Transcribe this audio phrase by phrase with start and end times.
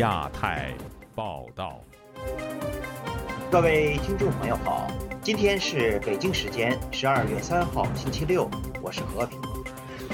[0.00, 0.72] 亚太
[1.14, 1.78] 报道。
[3.50, 8.50] 各位听众朋友好，今天是北京时间十二月三号星期六，
[8.80, 9.38] 我是和平。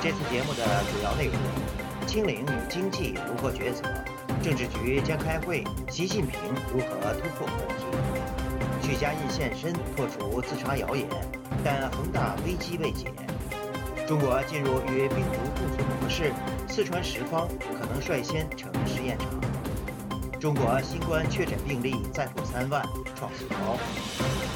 [0.02, 1.34] 这次节目的主要内容：
[2.04, 3.84] 清零与经济如何抉择？
[4.42, 6.36] 政治局将开会，习近平
[6.72, 8.90] 如何突破困境？
[8.90, 11.06] 许家印现身破除自杀谣言，
[11.62, 13.06] 但恒大危机未解。
[14.08, 16.32] 中国进入与病毒共存模式，
[16.66, 17.46] 四川十方
[17.78, 19.45] 可能率先成试验场。
[20.46, 22.80] 中国新冠确诊病例再破三万，
[23.16, 23.76] 创新高。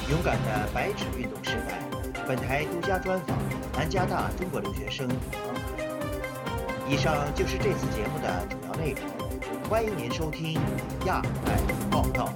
[0.09, 1.83] 勇敢的白纸运动时代，
[2.25, 3.37] 本台独家专访
[3.73, 6.89] 南加大中国留学生王海。
[6.89, 10.53] 以上就是这次节目的主要内容，欢迎您收听
[11.05, 12.33] 亚太报道。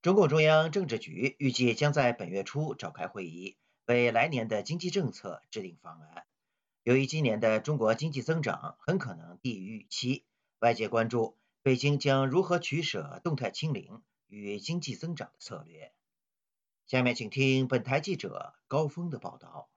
[0.00, 6.24] 中共中央政治局预计将在本月初召开会议，为来年的经济政策制定方案。
[6.84, 10.26] 由于今年的中国经济增长很可能低于预期，
[10.58, 15.94] 外界关注北京将如何取舍动态清零与经济增长的策略。
[16.86, 19.70] 下面请听本台记者高峰的报道。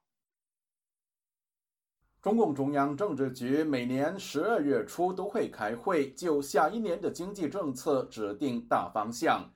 [2.22, 9.50] 中共中央政治局每年十二月初都会开会，就下一年的经济政策制定大方向。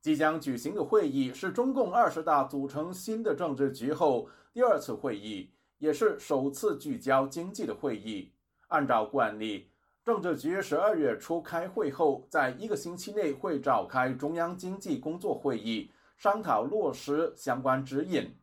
[0.00, 5.52] 即将举行的会议是中共二十大组成新的政治局后第二次会议。
[5.78, 8.32] 也是首次聚焦经济的会议。
[8.68, 9.70] 按照惯例，
[10.04, 18.34] 政治局十二月初开会后，在一个星期内会召开中央经济工作会议，商讨落实相关指引。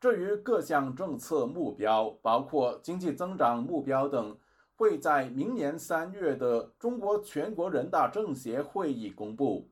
[0.00, 4.38] 至于各项政策目标，包括经济增长目标等，
[4.74, 9.68] 会在明年三月的中国全国人大政协会议公布。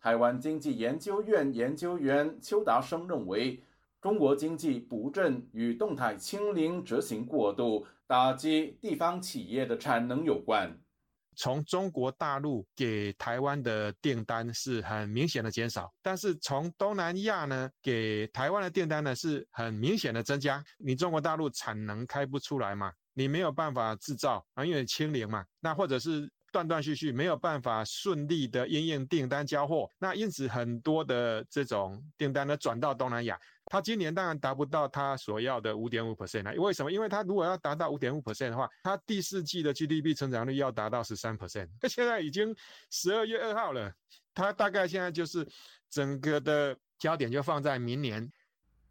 [0.00, 3.62] 台湾经济研究院研究员邱达生认为。
[4.00, 10.78] 中国经济不振与动态清零执行过度，打击地方企业的产能有关。
[11.38, 20.64] 从中国大陆给台湾的订单是很明显的减少，但是从东南亚呢给台湾的订单呢是很明显的增加。
[20.78, 22.90] 你中国大陆产能开不出来嘛？
[23.12, 25.44] 你没有办法制造啊，因为清零嘛。
[25.60, 33.38] 那或者是断断续续没有办法顺利的应应订单交货，那因此很多的这种订单呢转到东南亚。
[33.68, 36.90] 他今年当然达不到他所要的五点五 percent，为什么？
[36.90, 41.68] 因为他如果要达到五点五 percent 的话，他第四季的 GDP 成长率要达到十三 percent。
[41.82, 42.54] 那现在已经
[42.90, 43.92] 十二月二号了，
[44.32, 45.46] 他大概现在就是
[45.90, 48.30] 整个的焦点就放在明年。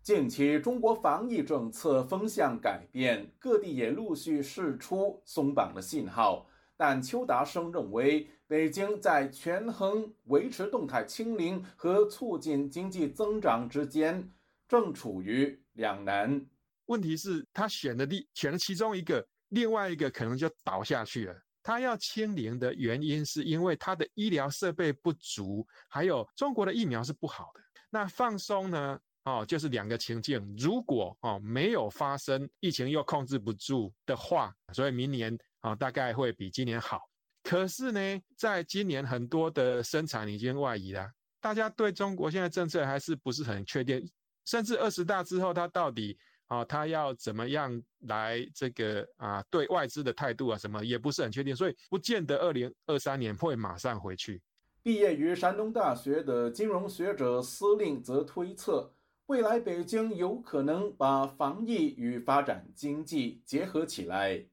[0.04, 6.46] 近期中国防疫政策风向改变，各地也陆续释出松绑的信号，
[6.78, 14.30] 但邱达生认为，北京在权衡维持动态清零和促进经济增长之间。
[14.68, 16.46] 正处于两难，
[16.86, 21.36] 问题是，他选的第选了其中一个，另外一个可能就倒下去了。
[21.62, 27.62] 他要清零的原因，是因为他的医疗设备不足，还有中国的疫苗是不好的。
[27.90, 29.00] 那放松呢？
[29.24, 30.56] 哦，就是两个情境。
[30.56, 37.02] 如果哦没有发生疫情又控制不住的话，所以明年啊大概会比今年好。
[37.42, 41.10] 可是呢，在今年很多的生产已经外移了，
[41.42, 44.08] 大家对中国现在政策还是不是很确定。
[44.46, 46.18] 甚至二十大之后，他到底
[46.48, 54.42] 啊，他要怎么样来这个啊，对外资的态度啊，什么也不是很确定，所以不见得二零二三年会马上回去。
[54.84, 58.94] 毕业于山东大学的金融学者司令则推测，
[59.26, 64.46] 未来北京有可能把防疫与发展经济结合起来。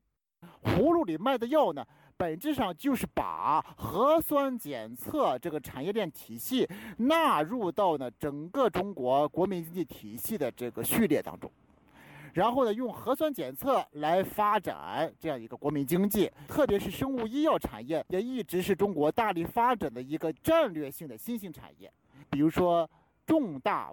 [0.62, 1.84] 葫芦里卖的药呢？
[2.22, 6.64] 本质上就是把核酸检测这个产业链体系
[6.98, 11.50] 纳入到呢整个中国国民经济体系的这个序列当中，
[12.34, 21.92] 然后呢用核酸检测来发展这样一个国民经济，特别是生物医药产业也一直是中国大力发展的一个战略性的新兴产业，
[22.30, 22.88] 比如说
[23.26, 23.90] 重大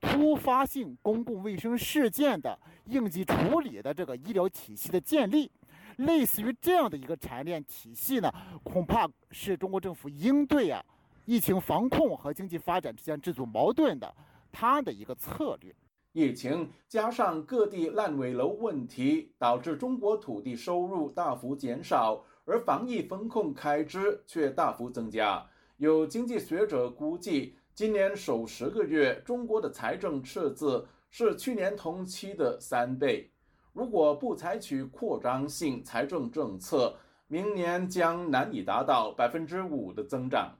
[0.00, 5.50] 突发性公共卫生事件的应急处理的这个医疗体系的建立。
[5.96, 8.30] 类似于这样的一个产业链体系呢，
[8.62, 10.84] 恐怕是中国政府应对啊
[11.24, 14.14] 疫情防控和经济发展之间这组矛盾的
[14.52, 15.74] 它的一个策略。
[16.12, 25.46] 疫情加上各地烂尾楼问题，导致中国土地收入大幅减少，而防疫风控开支却大幅增加。
[25.76, 33.30] 有经济学者估计，今年首十个月中国的财政赤字是去年同期的三倍。
[33.76, 36.96] 如果不采取扩张性财政政策，
[37.26, 40.56] 明年将难以达到百分之五的增长。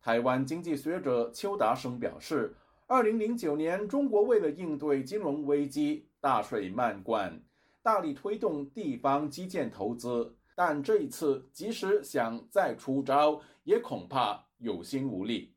[0.00, 2.54] 台湾经济学者邱达生表示，
[2.86, 7.42] 二零零九年中国为了应对金融危机大水漫灌，
[7.82, 15.52] 大力推动地方基建投资，但这一次即使想再出招，也恐怕有心无力。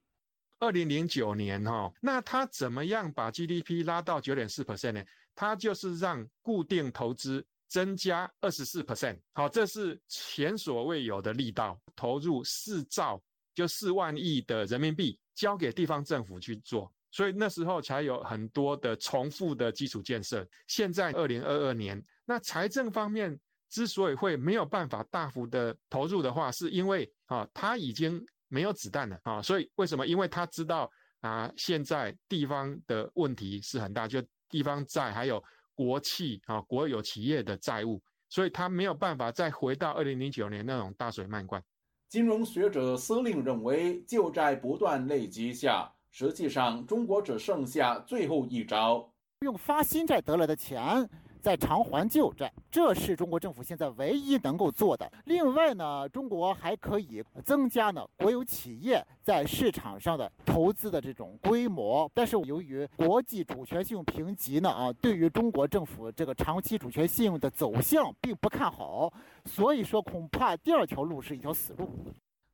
[0.57, 5.03] 二零零九年哈，那他怎么样把 GDP 拉到九点四 percent 呢？
[5.37, 13.21] 他就是让固定投资增加二十四 percent，好，这是前所未有的力道，投入四兆
[13.53, 20.45] 就四万亿的人民币交给地方政府去做，所以那时候才有很多的重复的基础建设。
[20.65, 28.25] 现在二零二二年，那财政方面之所以会没有办法大幅的投入的话，是因为啊，他已经。
[28.49, 29.41] 没有子弹了啊！
[29.41, 30.07] 所以为什么？
[30.07, 41.63] 因为他知道啊，现在地方的问题是很大，就地方债还有国企啊、国有企业的债务，所以他没有办法再回到二零零九年那种大水漫灌。
[42.09, 49.11] 金融学者司令认为，旧债不断累积下，实际上中国只剩下最后一招，
[49.41, 51.09] 用发新债得来的钱。
[51.47, 55.09] 在偿还旧债，这是中国政府现在唯一能够做的。
[55.23, 62.11] 另外呢，中国还可以增加呢国有企业在市场上的投资的这种规模。
[62.13, 69.09] 但是由于国际主权信用评级呢啊，对于中国政府这个长期主权信用的走向并不看好，
[69.45, 71.89] 所以说恐怕第二条路是一条死路。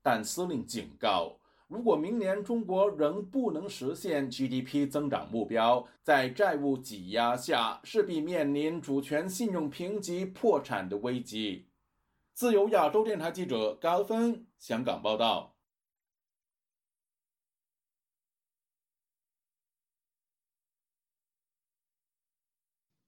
[0.04, 1.34] 但司令警告。
[1.74, 11.68] 如果明年中国仍不能实现 GDP 增长目标，在债务挤压下，势必面临主权信用评级破产的危机。
[12.36, 15.56] 自由亚洲电台记者高峰香港报道。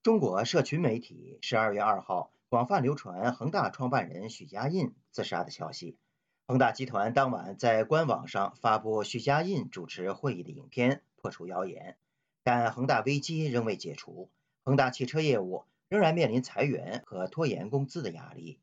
[0.02, 6.00] 中国社群媒体十二月二号广泛流传恒大创办人许家印自杀的消息。
[6.48, 11.98] 恒大集团当晚在官网上发布许家印主持会议的影片，破除谣言。
[12.44, 14.30] 但恒大危机仍未解除，
[14.64, 18.60] 恒大汽车业务仍然面临裁员和拖延工资的压力。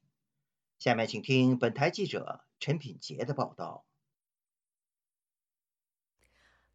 [0.78, 3.84] 下面请听本台记者陈品杰的报道。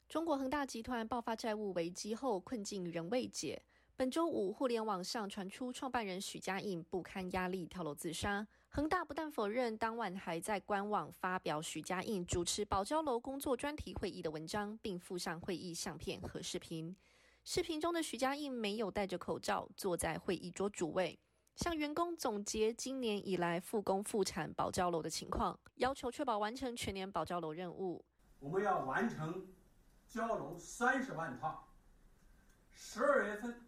[0.09, 3.61] 中国恒大集团爆发债务危机后，困境仍未解。
[3.95, 8.45] 本周五，互联网上传出创办人许家印不堪压力跳楼自杀。
[8.77, 16.95] 恒大不但否认，当晚还在官网发表许家印主持保交楼工作专题会议的文章，并附上会议相片和视频。
[17.43, 21.17] 视频中的许家印没有戴着口罩，坐在会议桌主位，
[21.55, 28.05] 向员工总结今年以来复工复产保交楼的情况，要求确保完成全年保交楼任务。
[28.37, 29.47] 我们要完成
[30.07, 31.67] 交楼三十万套，
[32.69, 33.59] 十二月份。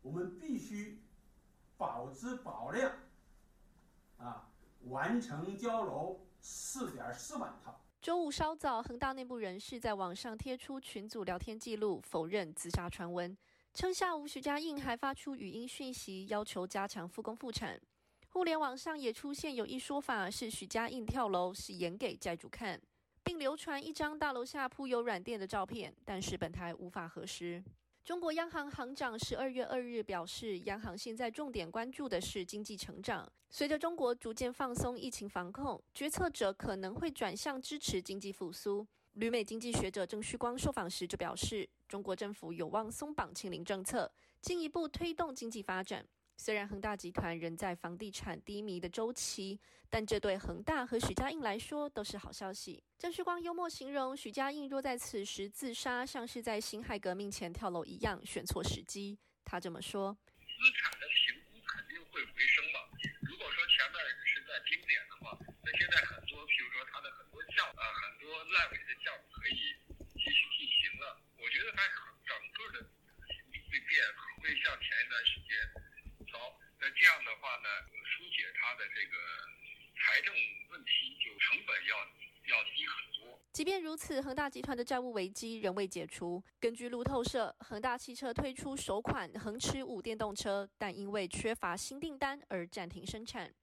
[0.00, 0.98] 我们必须
[1.76, 2.90] 保质保量，
[4.22, 4.48] 啊，
[4.84, 7.80] 完成交楼四点四万套。
[8.00, 13.36] 周五稍早，恒大内部人士在网上贴出群组聊天记录，否认自杀传闻，
[13.74, 17.80] 称下午许家印还发出语音讯息，要求加强复工复产。
[18.28, 22.80] 互联网上也出现有一说法是许家印跳楼是演给债主看，
[23.22, 27.62] 并流传一张大楼下铺有软垫的照片，但是本台无法核实。
[28.04, 33.30] 中国央行行长十二月二日表示，央行现在重点关注的是经济成长。
[33.48, 38.84] 随着中国逐渐放松疫情防控，决策者可能会转向支持经济复苏。
[39.12, 44.10] 旅美经济学者郑旭光受访时就表示，中国政府有望松绑清零政策，
[44.40, 46.04] 进一步推动经济发展。
[46.36, 52.82] 虽然恒大集团仍在房地产低迷的周期，但这对恒大和许家印来说都是好消息。
[52.98, 59.16] 郑旭光幽默形容，许家印若在此时自杀，像是在辛亥革命前跳楼一样，选错时机。
[59.44, 62.90] 他这么说：“资产的评估肯定会回升嘛。
[63.22, 69.78] 如果说前面是在冰点的话，那现在很多，譬如说他的很多项啊，很多烂尾的项目可以
[70.18, 71.22] 继续进行了。
[71.38, 71.86] 我觉得他
[72.26, 72.90] 整个的
[73.70, 74.02] 会变，
[74.42, 75.54] 会像前一段时间。”
[76.82, 77.68] 那这样的话呢，
[78.04, 79.16] 疏解它的这个
[79.94, 80.34] 财政
[80.70, 81.96] 问题，就成本要
[82.56, 83.40] 要低很多。
[83.52, 86.42] 即便如此，恒大集团的债务危机仍未解除。
[86.58, 93.54] 根据路透社，恒大汽车推出首款恒驰五电动车，但因为缺乏新订单而暂停生产。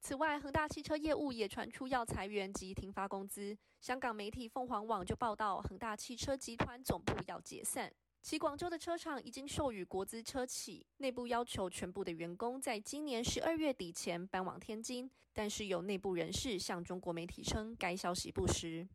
[0.00, 3.54] 此外，恒大汽车业务也传出要裁员及停发工资。
[3.82, 7.92] 香港媒体凤凰网就报道，恒大汽车集团总部要解散。
[8.22, 18.88] 其广州的车厂已经授予国资车企，内部要求全部的员工在今年十二月底前搬往天津，但是有内部人士向中国媒体称该消息不实。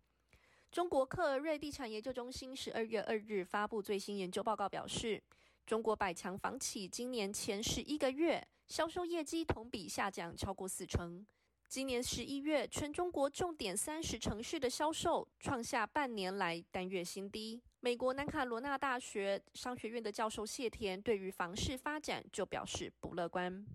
[0.72, 5.22] 中国克尔瑞地产研究中心十二月二日发布最新研究报告表示，
[5.66, 11.26] 中国百强房企今年前十一个月销售业绩同比下降超过四成，
[11.68, 17.62] 今年十一月全中国重点三十城市的销售创下半年来单月新低。
[17.80, 23.66] 美国南卡罗纳大学商学院的教授谢田对于房市发展就表示不乐观。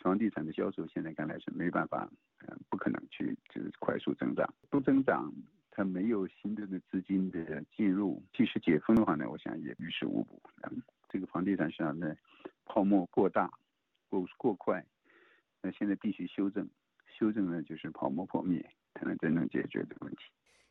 [0.00, 2.10] 房地产的销售现在看来是没办法，
[2.46, 5.32] 呃，不可能去就是快速增长，不增长，
[5.70, 10.42] 它没有新的的资金的进入，即使解封的话呢，我想也于事无补。
[10.62, 12.16] 嗯，这个房地产市场的
[12.64, 13.50] 泡沫过大，
[14.08, 14.84] 过过快，
[15.62, 16.68] 那现在必须修正，
[17.06, 18.60] 修正呢就是泡沫破灭，
[18.94, 20.24] 才能真正解决这个问题。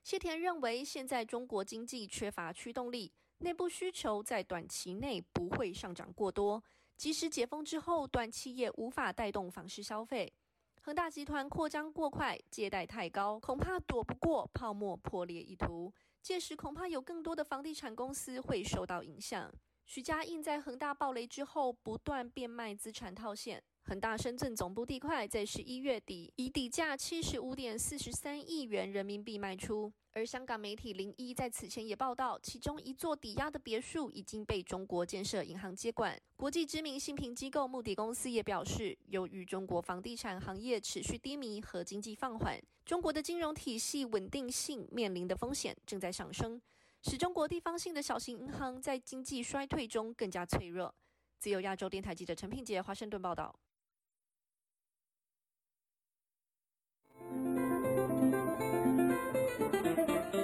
[0.04, 6.64] 谢田认为，现在中国经济缺乏驱动力，内部需求在短期内不会上涨过多。
[6.98, 10.34] 即使解封之后，短期也无法带动房市消费。
[10.82, 15.94] 恒大集团扩张过快，借贷太高，恐怕躲不过泡沫破裂一图。
[16.22, 19.52] 届时恐怕有更多的房地产公司会受到影响。
[19.86, 23.62] 许家印在恒大暴雷之后，不断变卖资产套现。
[23.90, 36.16] 恒大深圳总部地块在十一月底以底价七十五点四十三亿元人民币卖出，而香港媒体零一在此前也报道，其中一座抵押的别墅已经被中国建设银行接管。
[36.36, 46.62] 国际知名信评机构穆迪公司也表示，由于中国房地产行业持续低迷和经济放缓，中国的金融体系稳定性面临的风险正在上升，
[47.02, 50.94] 使中国地方性的小型银行在经济衰退中更加脆弱。
[51.40, 53.52] 自由亚洲电台记者陈品杰华盛顿报道。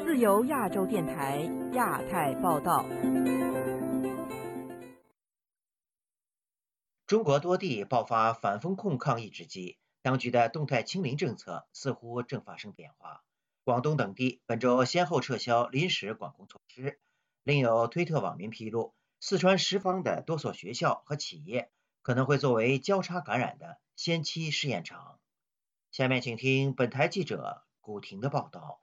[0.03, 1.41] 自由亚洲电台
[1.73, 2.85] 亚太报道：
[7.05, 13.23] 中国多地爆发反封控抗议之际，当局的动态清零政策似乎正发生变化。
[13.63, 16.99] 广东等地本周先后撤销临时管控措施。
[17.43, 21.69] 另有推特网民披露，四川什邡的多所学校和企业
[22.01, 25.19] 可能会作为交叉感染的先期试验场。
[25.95, 28.81] 下面请听本台记者古婷的报道。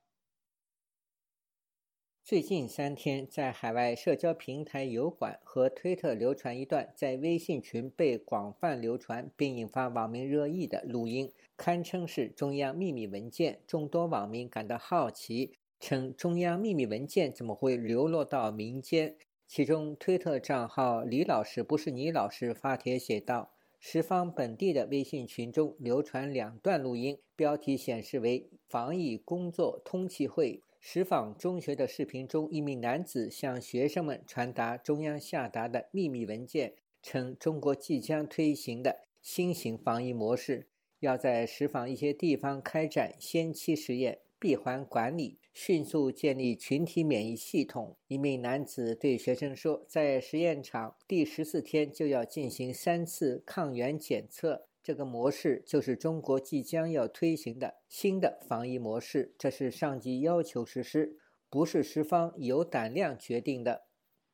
[2.24, 13.60] 最近三天，在海外社交平台油管和推特流传一段在微信群被广泛流传并引发网民热议的录音，堪称是中央秘密文件。
[13.66, 19.18] 众多网民感到好奇，称中央秘密文件怎么会流落到民间？
[19.46, 23.51] 其中，推特账号“李老师不是你老师”发帖写道
[23.84, 40.68] ：“十方本地的微信群中流传两段录音，标题显示为‘防疫工作通气会’。”石坊中学的视频中，一名男子向学生们传达中央下达的秘密文件，称中国即将推行的新型防疫模式，
[41.00, 47.96] 要在石坊一些地方开展先期实验，闭环管理，迅速建立群体免疫系统。
[48.08, 54.66] 一名男子对学生说，在实验场第十四天就要进行三次抗原检测。
[54.82, 63.86] 这个模式就是中国即将要推行的新的防疫模式，这是上级要求实施，不是十方有胆量决定的。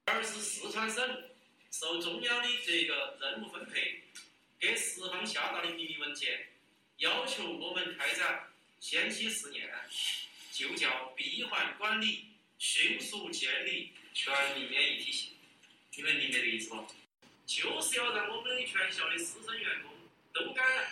[0.06, 1.04] 而是四川省
[1.70, 4.04] 受中央的这个任务分配，
[4.58, 6.30] 给十方下达的秘密文件，
[6.96, 8.44] 要求我们开展
[8.90, 9.68] 先期试验，
[10.50, 12.24] 就叫闭环管理，
[12.56, 15.32] 迅速建立全民免疫体系。
[15.94, 16.76] 你们明白这意思不？
[17.44, 19.92] 就是要让我们全校的师生员工
[20.32, 20.84] 都感染。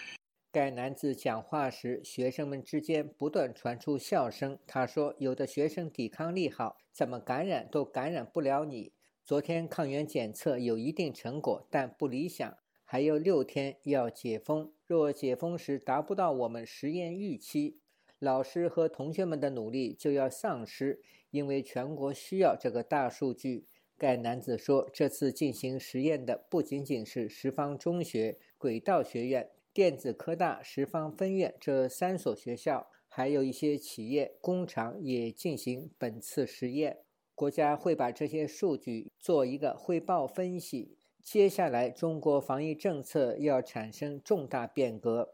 [0.52, 4.58] 该男子讲话时，学生们之间不断传出笑声。
[4.66, 8.92] 他说：“有的学生抵抗力好，怎么感染都感染不了你。
[9.24, 14.70] 昨天抗原检测有一定成果，但不理想，还有六天要解封。
[14.84, 17.80] 若解封时达不到我们实验预期，
[18.18, 23.66] 老师和同学们的努力就要丧失，因为全国需要这个大数据。”
[23.98, 36.98] 该男子说：“这次进行实验的不仅仅是十方中学。”轨道学院、电子科大十方分院这三所学校，还有一些企业、工厂也进行本次实验。
[37.34, 40.96] 国家会把这些数据做一个汇报分析。
[41.22, 45.24] 接下来，中国防疫政策要产生重大变革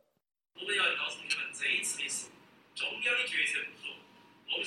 [0.54, 0.60] 告
[1.10, 2.28] 诉你们，这一次的事，
[2.74, 4.61] 重要的决策不做，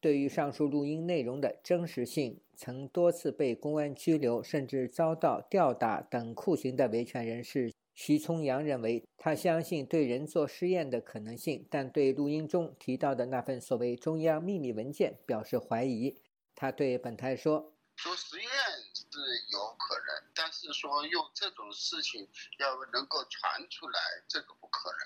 [0.00, 2.40] 对于上述录音内容的真实性。
[2.56, 16.16] 曾多次被公安拘留，甚至遭到吊打等酷刑的维权人士徐聪阳认为，他相信对人做试验的可能性，但对录音中提到的那份所谓中央秘密文件表示怀疑。
[16.54, 18.48] 他对本台说：“做实验
[18.94, 19.18] 是
[19.50, 22.28] 有可能，但是说用这种事情
[22.58, 24.98] 要能够传出来，这个不可能。”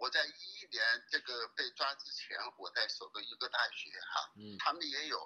[0.00, 0.80] 我在一一年
[1.10, 5.18] 这个被抓之前，我在首都医科大学哈，嗯，他们也有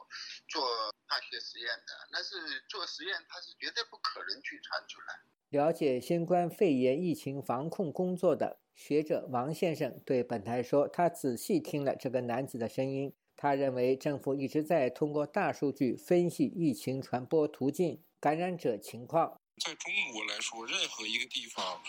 [0.48, 0.66] 做
[1.06, 2.34] 化学实验的，但是
[2.68, 5.20] 做实验，他是绝对不可能去传出来。
[5.50, 13.14] 了解新冠肺炎疫情防控工作的学者王先生对本台说，他仔细听了这个男子的声音。
[13.36, 19.38] 他认为，政府一直在通过大数据分析疫情传播途径、感染者情况。
[19.64, 21.80] 在中国来说，任何一个地方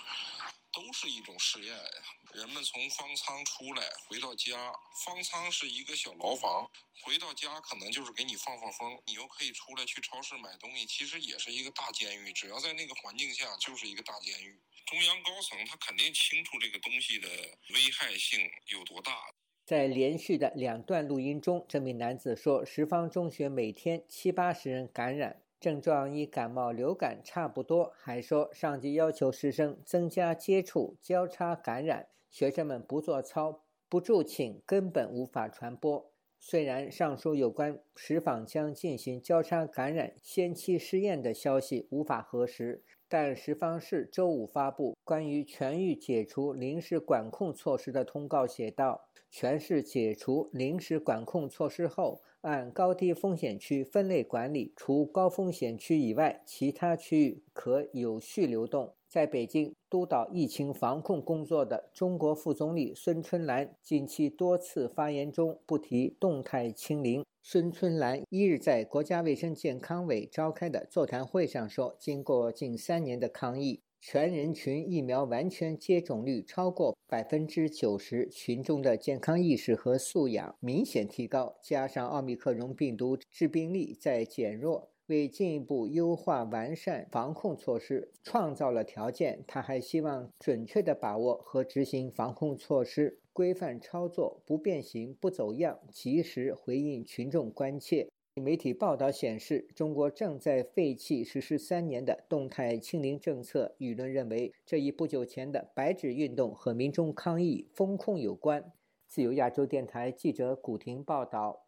[0.76, 2.02] 都是一种试验呀。
[2.34, 4.74] 人们从方舱出来，回到家，
[5.06, 6.70] 方舱是一个小牢房，
[7.02, 12.34] 回到家可能就是给你放放风，你又可以出来去超市买东西，其实也是一个大监狱。
[12.34, 14.60] 只要在那个环境下，就是一个大监狱。
[14.86, 17.28] 中央高层他肯定清楚这个东西的
[17.70, 19.18] 危害性有多大。
[19.66, 27.92] 在连续的两段录音中，这名男子说，石方中学每天七八十人感染，症状与感冒、流感差不多。
[27.96, 32.08] 还说，上级要求师生增加接触，交叉感染。
[32.30, 36.12] 学生们不做操、不住寝，根本无法传播。
[36.38, 58.94] 虽然上述有关石坊将进行交叉感染先期试验的消息无法核实，但石坊市周五发布关于全域解除临时管控措施的通告，写道：全市解除临时管控措施后，按高低风险区分类管理，除高风险区以外，其他区域可有序流动。
[59.08, 67.26] 在北京督导疫情防控工作的中国副总理孙春兰近期多次发言中不提动态清零。
[67.42, 89.44] 孙春兰一日在国家卫生健康委召开的座谈会上说：“经过近三年的抗疫，全人群疫苗完全接种率超过百分之九十，群众的健康意识和素养明显提高，加上奥密克戎病毒致病力在减弱。”为进一步优化完善防控措施创造了条件。
[89.48, 98.08] 他还希望准确地把握和执行防控措施，规范操作，不变形、不走样，及时回应群众关切。
[98.42, 103.78] 媒体报道显示，中国正在废弃实施三年的动态清零政策。
[103.80, 108.74] 舆论认为，这与不久前的白纸运动和民众抗议风控有关。
[109.08, 111.66] 自由亚洲电台记者古婷报道。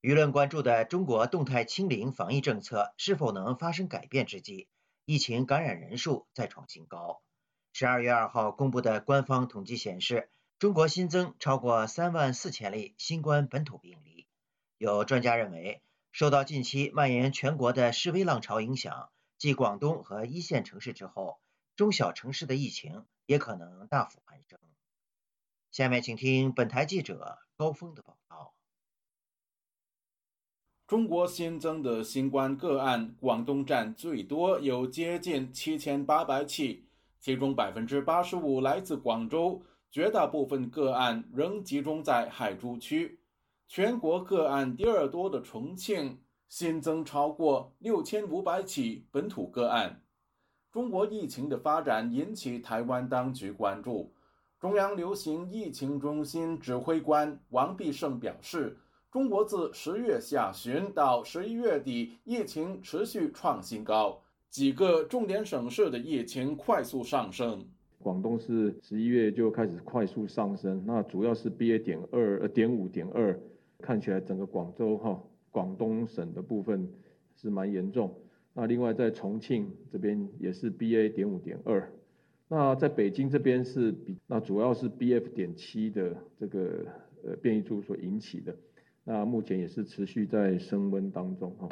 [0.00, 4.66] 舆论关注的中国动态清零防疫政策是否能发生改变之际，
[5.04, 7.20] 疫情感染人数再创新高。
[7.74, 14.19] 十二月二号公布的官方统计显示，中国新增超过三万四千例新冠本土病例。
[14.80, 21.38] 有专家认为，受到近期蔓延全国的示威浪潮影响，继广东和一线城市之后，
[21.76, 24.58] 中小城市的疫情也可能大幅攀升。
[25.70, 28.54] 下面请听本台记者高峰的报道。
[30.86, 36.86] 中国新增的新冠个案，广东占最多，有接近七千八百起，
[37.18, 43.19] 其中百分之八十五来自广州，绝大部分个案仍集中在海珠区。
[43.72, 50.02] 全国个案第二多的重庆新增超过六千五百起本土个案。
[50.72, 54.12] 中国疫情的发展引起台湾当局关注。
[54.58, 58.76] 中央流行疫情中心指挥官王必胜表示。
[59.12, 67.64] 中国自十月下旬到十一月底，疫情持续创新高，几个重点省市的疫情快速上升。
[67.98, 71.80] 广东是十一月就开始快速上升，那主要是 BA.
[71.82, 73.38] 点二呃点五点二，
[73.80, 76.88] 看起来整个广州哈广东省的部分
[77.36, 78.14] 是蛮严重。
[78.52, 81.12] 那另外在重庆这边也是 BA.
[81.12, 81.90] 点五点二，
[82.48, 85.28] 那在北京这边是比那主要是 BF.
[85.30, 86.84] 点七的这个
[87.24, 88.54] 呃变异株所引起的。
[89.04, 91.68] 那目前也是持续在升温当中哈，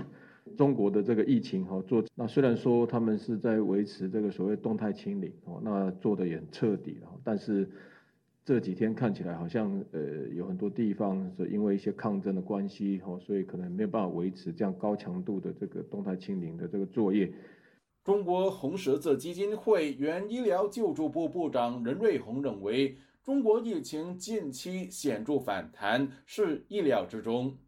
[0.57, 7.69] 中国的这个疫情哈做，那虽然说他们是在维持这个所谓动态清零哦，那做的也很彻底了，但是
[8.49, 10.01] 这几天看起来好像呃
[10.35, 17.31] 有很多地方是因为一些抗争的关系哦，所以可能没有办法维持这样高强度的这个动态清零的这个作业。
[18.05, 22.97] 中国红十字基金会原医疗救助部部长任瑞红认为。
[23.23, 27.59] 中国疫情近期显著反弹是意料之中。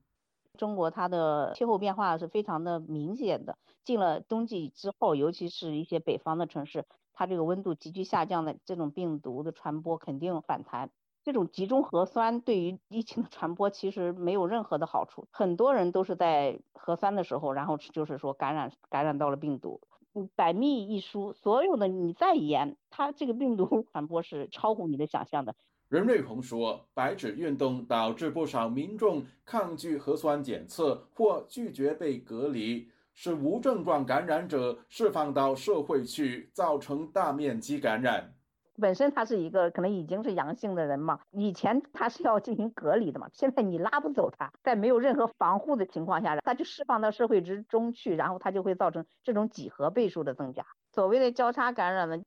[0.57, 6.87] 中国它的气候变化是非常的明显的，进了冬季之后，尤其是一些北方的城市，
[7.21, 10.91] 它这个温度急剧下降的这种病毒的传播肯定反弹。
[11.23, 19.83] 这种集中核酸对于疫情的传播其实没有任何的好处，很多人都是在核酸的时候，然后就是说感染感染到了病毒。
[20.35, 25.55] 百密一疏，所有的你再严，它这个病毒传播是超乎你的想象的。
[25.91, 32.89] 任瑞红说：“白纸运动导致不少民众抗拒核酸检测或拒绝被隔离，
[33.23, 38.33] 使无症状感染者释放到社会去，造成大面积感染。”
[38.81, 50.65] 本身他是一个可能已经是阳性的人嘛，以前他是要进行隔离的嘛，现在你拉不走他，在没有任何防护的情况下，他就释放到社会之中去，然后他就会造成这种几何倍数的增加。
[50.95, 52.19] 所谓的交叉感染呢，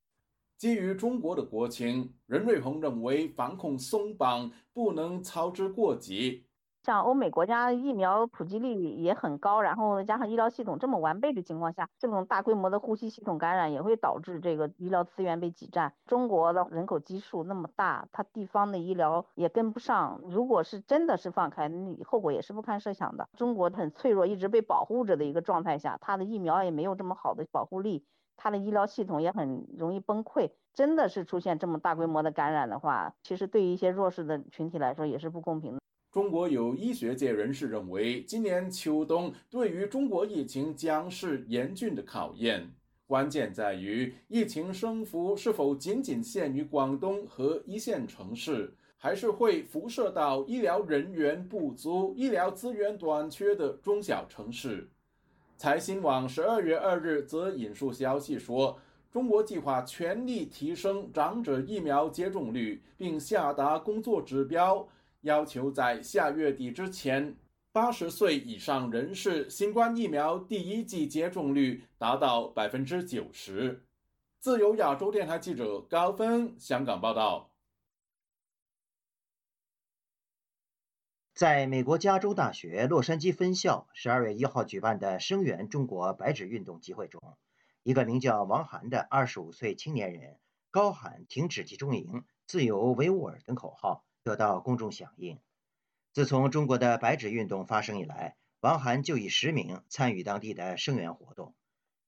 [0.60, 6.46] 基于中国的国情，任瑞鹏认为防控松绑不能操之过急。
[6.84, 15.94] 像欧美国家疫苗普及率也很高，然后加上医疗系统这么完备的情况下，这种大规模的呼吸系统感染也会导致这个医疗资源被挤占。
[16.06, 20.20] 中国的人口基数那么大，它地方的医疗也跟不上。
[20.28, 21.72] 如果是真的是放开，
[22.04, 23.30] 后果也是不堪设想的。
[23.38, 28.04] 中国很脆弱，一直被保护着的一个状态下，它的疫苗也没有这么好的保护力，
[28.36, 30.52] 它的医疗系统也很容易崩溃。
[30.74, 35.83] 真的是出现这么大规模的感染的话，其实对于一些弱势的群体来说也是不公平的。
[36.14, 42.72] 中国有医学界人士认为，今年秋冬对于中国疫情将是严峻的考验，
[43.08, 54.88] 关键在于疫情升幅是否仅仅限于广东和一线城市，还是会辐射到医疗人员不足、医疗资源短缺的中小城市。
[55.58, 58.80] 财新网十二月二日则引述消息说，
[59.12, 64.88] 中国计划全力提升长者疫苗接种率，并下达工作指标。
[65.24, 67.38] 要求在下月底之前，
[67.72, 73.86] 八十岁以上人士新冠疫苗第一剂接种率达到百分之九十。
[74.40, 77.52] 自由亚洲电台记者高峰香港报道。
[81.34, 87.22] 在美国加州大学洛杉矶分校十二月一号举办的声援中国白纸运动集会中，
[87.84, 90.38] 一个名叫王涵的二十五岁青年人
[90.70, 94.04] 高喊“停止集中营，自由维吾尔”等口号。
[94.24, 95.40] 得到公众响应。
[96.12, 101.54] 自从中国的白纸运动发生以来，王涵就以实名参与当地的声援活动。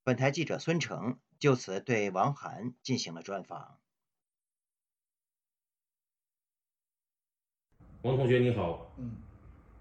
[0.04, 3.80] 本台记者孙成就此对王涵进行了专访。
[8.04, 9.18] 王同学你好，嗯，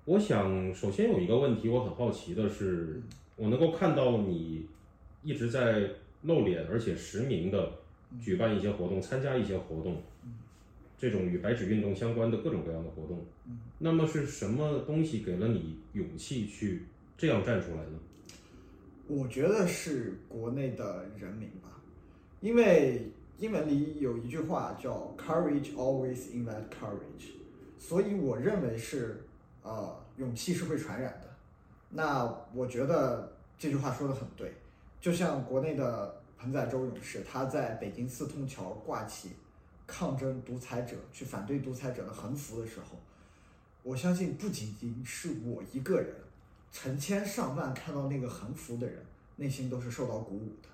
[0.07, 3.03] 我想首先有一个问题，我很好奇的是，
[3.37, 4.67] 我能够看到你
[5.23, 5.91] 一直在
[6.23, 7.71] 露脸，而且实名的
[8.19, 10.03] 举办一些活动，参加一些活动。
[10.97, 13.25] 这种与白纸运动相关的各种各样的活动，
[13.79, 16.85] 那么是什么东西给了你勇气去
[17.19, 17.99] 这样站出来呢？
[19.07, 21.83] 我觉得是国内的人民吧，
[22.41, 27.33] 因为英文里有一句话叫 “courage always invite courage”，
[27.79, 29.25] 所以我认为是
[29.63, 31.29] 呃勇气是会传染的。
[31.91, 34.55] 那我觉得这句话说的很对，
[35.01, 39.31] 就像国内的彭载舟勇士，他在北京四通桥挂起。
[39.87, 42.99] 抗争独裁者，去反对独裁者的横幅的时候，
[43.83, 46.15] 我相信不仅仅是我一个人，
[46.73, 49.05] 成千上万看到那个横幅的人，
[49.37, 50.69] 内心都是受到鼓舞的。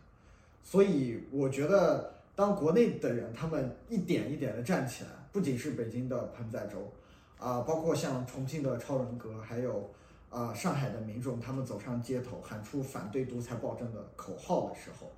[0.62, 6.92] 所以我觉得，当国内的人他们一点一点的站起来，不仅是北京的彭载舟，
[7.38, 9.90] 啊，包括像重庆的超人格，还有
[10.28, 15.10] 啊上海的民众，他们走上街头喊出反对独裁暴政的口号的时候，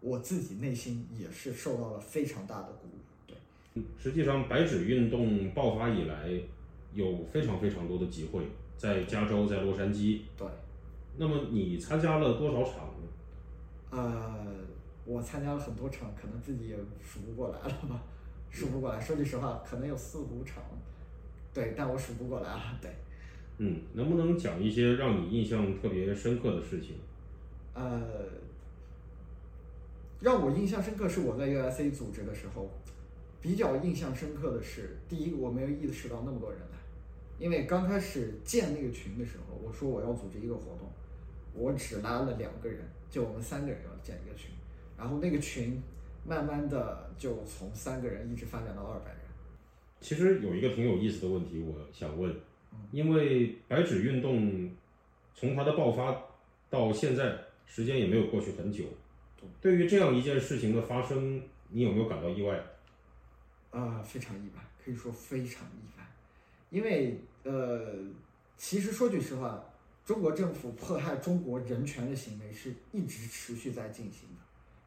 [0.00, 2.98] 我自己内心也是受到了非常大的鼓舞。
[3.98, 6.30] 实际上，白纸运动爆发以来，
[6.94, 8.42] 有非常非常多的集会，
[8.76, 10.20] 在加州，在洛杉矶。
[10.36, 10.46] 对。
[11.16, 13.08] 那么你参加了多少场呢？
[13.90, 14.46] 呃，
[15.04, 18.02] 我参加了很多场，可能自己也数不过来了吧，
[18.50, 19.00] 数不过来。
[19.00, 20.62] 说句实话，可能有四五场。
[21.52, 22.62] 对，但我数不过来了。
[22.80, 22.90] 对。
[23.58, 26.94] 嗯，能不能讲一些让你印象特别深刻的事情？
[27.74, 28.00] 呃，
[30.20, 32.70] 让我印象深刻是我在 USA 组织的时候。
[33.40, 36.78] 比较印象深刻的是，第一，我没有意识到那么多人来，
[37.38, 40.90] 因为刚开始建那个群的时候，我说我要组织一个活动，
[41.54, 44.50] 我只拉了两个人，就我们三个人要建一个群，
[44.96, 45.80] 然后那个群
[46.26, 49.18] 慢慢的就从三个人一直发展到二百人。
[50.00, 52.34] 其实有一个挺有意思的问题，我想问，
[52.90, 54.70] 因为白纸运动
[55.34, 56.20] 从它的爆发
[56.68, 58.84] 到现在，时间也没有过去很久，
[59.60, 62.60] 对于这样一件事情的发生，你有没有感到意外？
[63.70, 66.06] 啊，非常意外，可以说非常意外，
[66.70, 67.94] 因为呃，
[68.56, 69.62] 其实说句实话，
[70.04, 74.42] 中国政府迫害中国人权的行为是一直持续在进行的，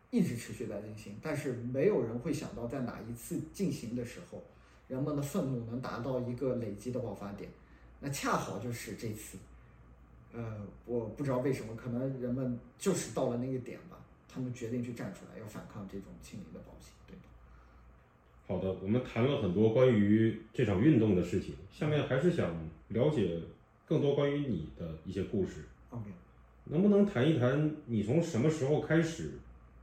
[0.09, 4.41] 一直持续在进行，但是没有人会想到在哪一次进行的时候，
[4.87, 7.49] 人们的愤怒能达到一个累积的爆发点，
[7.99, 9.37] 那恰好就是这次，
[10.33, 16.91] 呃，我不知道为什么，可能人们就是到了那个点吧，他们决定去站出来，要反抗这种清零的暴行。
[18.51, 22.53] 好的，我们谈了很多关于这场运动的事情，下面还是想
[22.89, 23.39] 了解
[23.85, 25.63] 更多关于你的一些故事。
[25.89, 26.11] OK，
[26.65, 29.31] 能不能谈一谈你从什么时候开始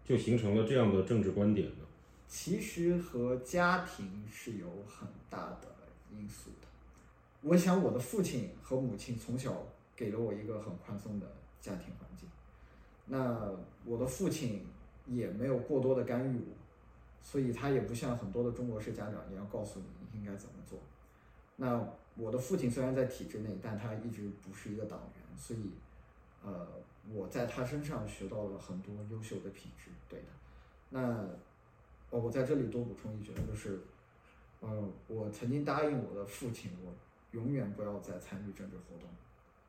[0.05, 1.87] 就形成了这样的政治观点呢？
[2.27, 5.69] 其实和家庭是有很大的
[6.13, 6.69] 因素的。
[7.41, 11.27] 我想我的父亲和母亲从小给了我一个很宽松的
[11.59, 12.29] 家庭环境，
[13.07, 13.51] 那
[13.87, 14.61] 我的父亲
[15.07, 16.58] 也没有过多的干预我。
[17.31, 20.79] 所以他也不像很多的中国式家长一样告诉你应该怎么做。
[21.57, 21.87] 那
[22.17, 25.73] 我的父亲虽然在体制内，但他一直不是一个党员，所以，
[26.43, 26.67] 呃，
[27.12, 29.91] 我在他身上学到了很多优秀的品质。
[30.09, 30.27] 对的。
[30.88, 31.01] 那，
[32.09, 33.79] 哦，我在这里多补充一句，就是，
[34.61, 36.95] 呃，我曾经答应我的父亲，我
[37.33, 39.07] 永远不要再参与政治活动。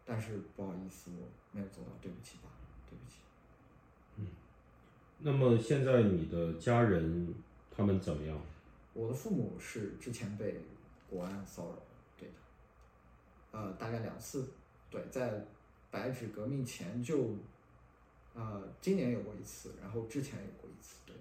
[0.06, 2.50] 但是不好意思，我没有做到，对不起吧，
[2.90, 3.18] 对不起。
[4.16, 4.28] 嗯。
[5.20, 7.34] 那么现在你的家人
[7.80, 8.38] 他们怎么样？
[8.94, 10.60] 我的父母是之前被。
[11.10, 11.76] 国安骚扰，
[12.16, 12.36] 对的，
[13.50, 14.48] 呃，大概两次，
[14.92, 15.44] 对，在
[15.90, 17.36] 白纸革命前就，
[18.36, 21.16] 呃，今年有过一次，然后之前有过一次，对。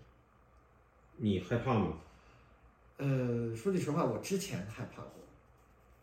[1.16, 1.96] 你害怕吗？
[2.98, 5.22] 呃，说句实话，我之前害怕过，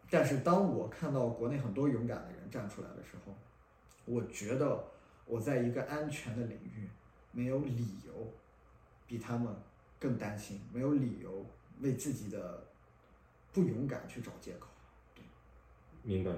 [0.09, 3.31] 但是当我看到国内很多勇敢的人站出来的时候，
[4.05, 4.83] 我觉得
[5.27, 6.89] 我在一个安全的领域，
[7.31, 8.33] 没有理由
[9.05, 9.55] 比他们
[10.05, 11.45] 更担心，没有理由
[11.81, 12.63] 为自己的。
[13.55, 14.67] 不勇敢去找借口，
[15.15, 15.23] 对，
[16.03, 16.31] 明白。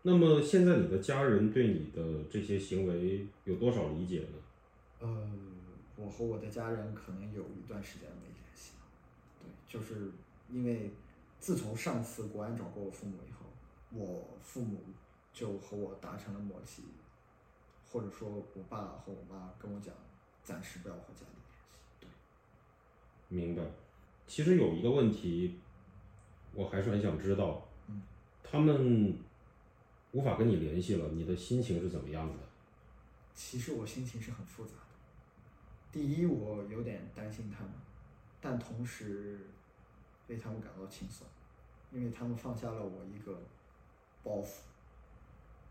[0.00, 4.38] 那么现在你的家人对你的这些行为有多少理解呢？
[5.00, 5.30] 呃，
[5.94, 8.86] 我和我的家人可能有一段时间没联系了，
[9.42, 10.10] 对，就是
[10.48, 10.90] 因为
[11.38, 13.44] 自从上次国安找过我父母以后，
[13.90, 14.80] 我父母
[15.30, 16.84] 就和我达成了默契，
[17.86, 19.92] 或者说我爸和我妈跟我讲，
[20.42, 21.41] 暂时不要回家里。
[23.34, 23.62] 明白。
[24.26, 25.58] 其实有一个问题。
[26.54, 27.66] 我还是很想知道，
[28.44, 29.18] 他们
[30.10, 32.34] 无法跟你联系了，你的心情是怎么样的？
[33.34, 34.94] 其实我心情是很复杂的。
[35.90, 37.72] 第一，我有点担心他们，
[38.38, 39.38] 但同时
[40.28, 41.26] 为他们感到轻松，
[41.90, 43.40] 因为他们放下了我一个
[44.22, 44.56] 包袱，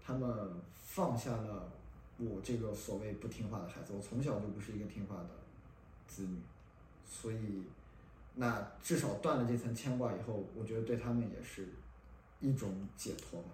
[0.03, 1.71] 他们放下了
[2.17, 3.93] 我这个所谓不听话的孩子。
[3.93, 5.29] 我从小就不是一个听话的
[6.07, 6.39] 子女，
[7.05, 7.63] 所以。
[8.33, 11.67] 那至少断了这层牵挂以后，我觉得对他们也是
[12.39, 13.49] 一种解脱吧。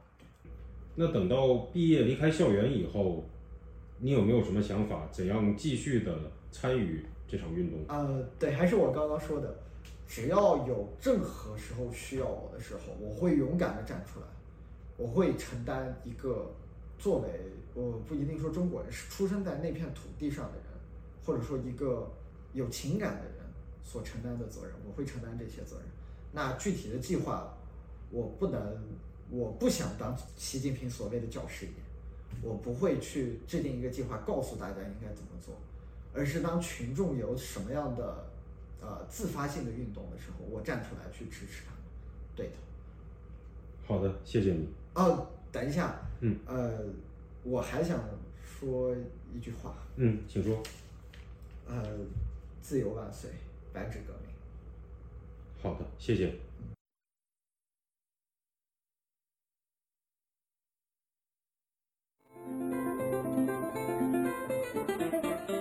[0.94, 3.24] 那等到毕业离开校园以后，
[3.98, 5.08] 你有没有什么想法？
[5.12, 6.16] 怎样继续的
[6.52, 7.80] 参与这场运动？
[7.88, 9.58] 呃，对，还是我刚刚说的，
[10.08, 14.28] 只要有任何时候需要我的时候，我会勇敢的站出来，
[14.96, 16.52] 我会承担一个
[17.00, 17.28] 作为
[17.74, 20.66] 我不一定说中国人是出生在那片土地上的人，
[21.26, 22.08] 或者说一个
[22.58, 23.38] 有情感的人。
[23.90, 25.86] 所承担的责任，我会承担这些责任。
[26.34, 27.54] 那具体的计划，
[28.12, 28.78] 我不能，
[29.30, 31.72] 我不想当习近平所谓的教师爷，
[32.42, 35.56] 我不会去制定一个计划告诉大家应该怎么做，
[36.14, 38.26] 而是当群众有什么样的
[38.82, 41.80] 呃自发性的运动的时候，我站出来去支持他们。
[42.36, 42.54] 对的。
[43.86, 44.68] 好的，谢谢你。
[44.96, 45.98] 哦，等一下。
[46.20, 46.38] 嗯。
[46.46, 46.78] 呃，
[47.44, 48.04] 我还想
[48.44, 48.94] 说
[49.34, 49.74] 一句话。
[49.96, 50.62] 嗯，请说。
[51.66, 51.84] 呃，
[52.62, 53.32] 自由万岁。
[53.74, 54.34] 白纸革命。
[55.62, 56.36] 好的，谢谢。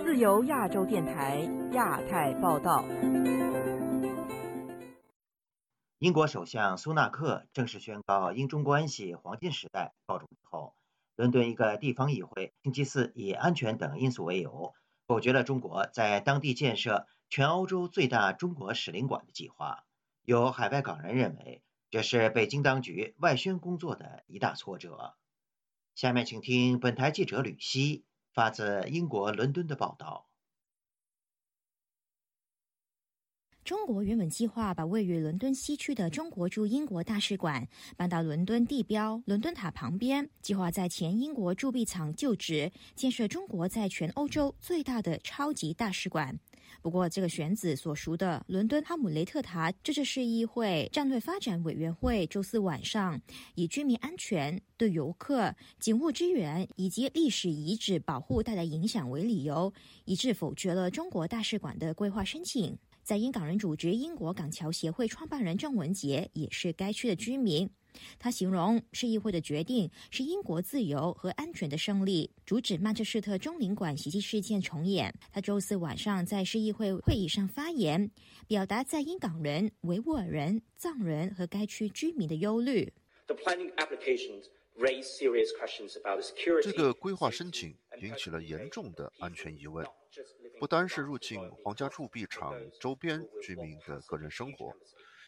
[0.03, 1.41] 自由亚洲电台
[1.73, 2.83] 亚太报道。
[5.99, 10.75] 英国首相苏纳克正式宣告英中关系黄金时代告终之后，
[11.15, 14.73] 伦敦一个地方议会星期四以安全等因素为由，
[15.07, 17.07] 否决了中国在当地建设。
[17.29, 19.83] 全欧洲最大中国使领馆的计划，
[20.23, 25.17] 有海外港人认为这是北京当局外宣工作的一大挫折。
[25.93, 30.26] 下面请听本台记者吕希发自英国伦敦的报道。
[33.67, 46.39] 中国原本计划把位于伦敦西区的中国驻英国大使馆 搬到伦敦地标伦敦塔旁边，计划在前英国铸币厂旧址建设中国在全欧洲最大的超级大使馆。
[46.81, 53.19] 不过，这个选址所属的伦敦哈姆雷特塔这是市议会战略发展委员会周四晚上
[53.55, 59.73] 以居民安全、对游客、警务支援以及历史遗址保护带来影响为理由，
[60.05, 62.77] 一致否决了中国大使馆的规划申请。
[63.07, 67.69] 在英港人组织英国港桥协会创办人郑文杰也是该区的居民。
[68.19, 75.17] 他形容市议会的决定是英国自由和安全的胜利，阻止曼彻斯特中领馆袭击事件重演。
[75.31, 78.11] 他周四晚上在市议会会议上发言，
[78.45, 82.91] 表达在英港人、维吾尔人、藏人和该区居民的忧虑。
[86.61, 89.87] 这个规划申请引起了严重的安全疑问，
[90.59, 94.73] 不单是入境皇家 铸币厂周边居民的个人生活。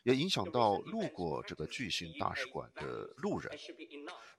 [0.04, 3.52] 也影响到路过这个巨型大使馆的路人。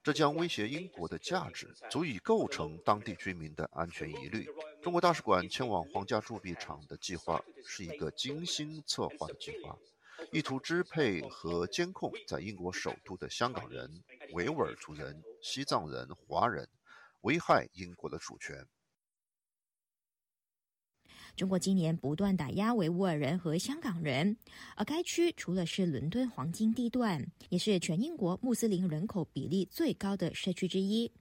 [0.01, 4.49] 这将威胁英国的价值，足以构成当地居民的安全疑虑。
[4.81, 9.77] 中国大使馆迁往皇家铸币厂的计划是一个精心策划的计划，
[10.31, 16.67] 意图支配和监控在英国首都的香港人、维吾尔族人、西藏人、华人，
[17.21, 18.65] 危害英国的主权。
[21.35, 24.37] 中国今年不断打压维吾尔人和香港人，
[24.75, 31.11] 而该区除了是伦敦黄金地段，也是全英国穆斯林人口比例最高的社区之一。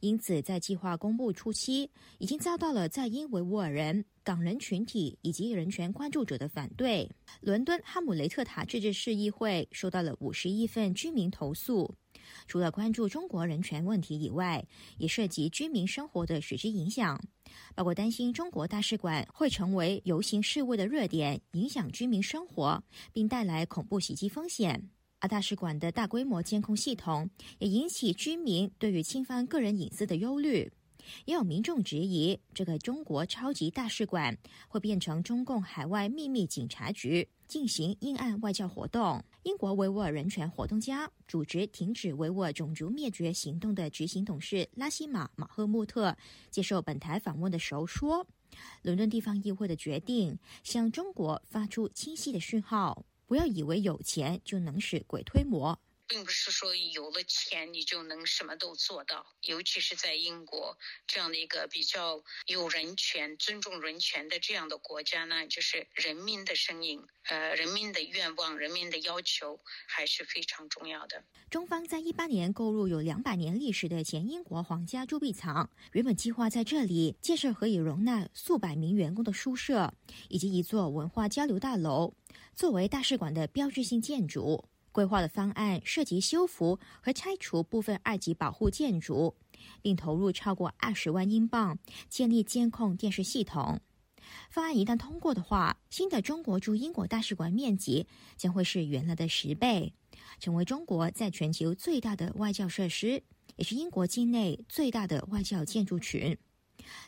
[0.00, 7.08] 因此，在计划公布初期，已经遭到了在英维吾尔人、港人群体以及人权关注者的反对。
[7.40, 11.94] 伦敦哈姆雷特塔自治市议会收到了五十一份居民投诉。
[12.46, 14.64] 除了关注中国人权问题以外，
[14.98, 17.20] 也涉及居民生活的实质影响，
[17.74, 22.82] 包括担心中国大使馆会成为游行示威的热点，影响居民生活，
[23.12, 24.90] 并带来恐怖袭击风险。
[25.20, 30.70] 而大使馆的大规模监控系统也引起居民对于侵犯个人隐私的忧虑。
[31.24, 34.36] 也有民众质疑，这个中国超级大使馆
[34.68, 39.22] 会变成中共海外秘密警察局，进行阴暗外交活动。
[39.44, 46.14] 英国维吾尔人权活动家、组织停止维吾尔种族灭绝行动的执行董事拉希马·马赫穆特
[46.50, 48.24] 接受本台访问的时候说
[48.82, 55.78] ：“伦敦地方议会的决定向中国发出清晰的讯号，不要以为有钱就能使鬼推磨。”
[56.10, 71.22] 并不是说有了钱你就能什么都做到，尤其是在英国这样的一个比较有人权、尊重人权的这样的国家呢，就是人民的声音、呃人民的愿望、人民的要求还是非常重要的。
[71.48, 79.94] 中方在一八年购入有两百年历史的前英国皇家铸币厂，原本计划在这里建设可以容纳数百名员工的宿舍，
[80.28, 82.14] 以及一座文化交流大楼，
[82.56, 84.64] 作为大使馆的标志性建筑。
[84.92, 89.36] 规划的方案涉及修复和拆除部分二级保护建筑，
[89.82, 93.80] 并投入超过二十万英镑建立监控电视系统。
[94.50, 99.92] 方案一旦通过的话，新的中国驻英国大使馆面积将会是原来的十倍，
[100.38, 103.22] 成为中国在全球最大的外交设施，
[103.56, 106.36] 也是英国境内最大的外交建筑群。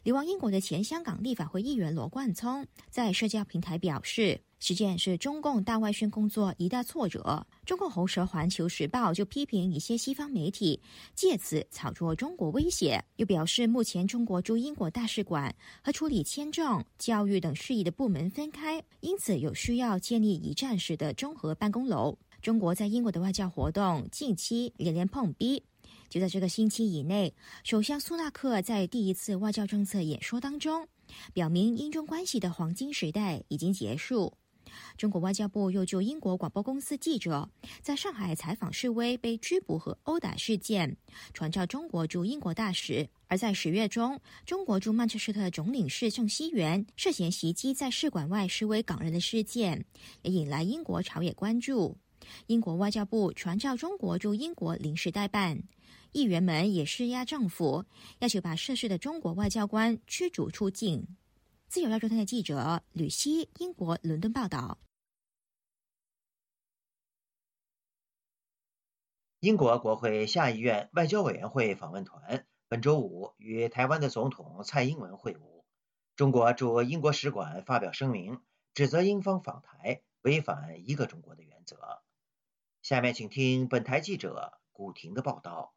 [0.03, 4.41] 流亡英国的前香港立法会议员罗冠聪在社交平台表示。
[4.65, 7.45] 事件是中共大外宣工作一大挫折。
[7.67, 10.81] 中共喉舌《环球时报》就批评一些西方媒体
[11.17, 22.17] 借此炒作中国威胁，又表示目前中国驻英国大使馆和处理签证、教育等事宜的部门分开，因此有需要建立一站式的综合办公楼。
[22.41, 25.65] 中国在英国的外交活动近期连连碰壁。
[26.13, 30.87] 就在这个星期以内，首相苏纳克在第一次外交政策演说当中，
[31.33, 34.37] 表明英中关系的黄金时代已经结束。
[34.99, 37.49] 中国外交部又就英国广播公司记者
[37.81, 40.95] 在上海采访示威被拘捕和殴打事件，
[41.33, 43.09] 传召中国驻英国大使。
[43.27, 49.83] 而在十月中，中国驻曼彻斯特总领事郑熙元涉嫌袭击在使馆外示威港人的事件，
[50.21, 51.97] 也引来英国朝野关注。
[52.47, 55.61] 英国外交部传召中国驻英国临时代办，
[56.13, 57.85] 议员们也施压政府，
[58.19, 61.17] 要求把涉事的中国外交官驱逐出境。
[61.67, 64.79] 自由亚洲台的记者吕希，英国伦敦报道。
[69.41, 75.65] 英国国会下议院外交委员会访问团本周五与台湾的总统蔡英文会晤。
[76.15, 78.41] 中国驻英国使馆发表声明，
[78.75, 82.03] 指责英方访台违反一个中国的原则。
[82.83, 85.75] 下面请听本台记者古婷的报道。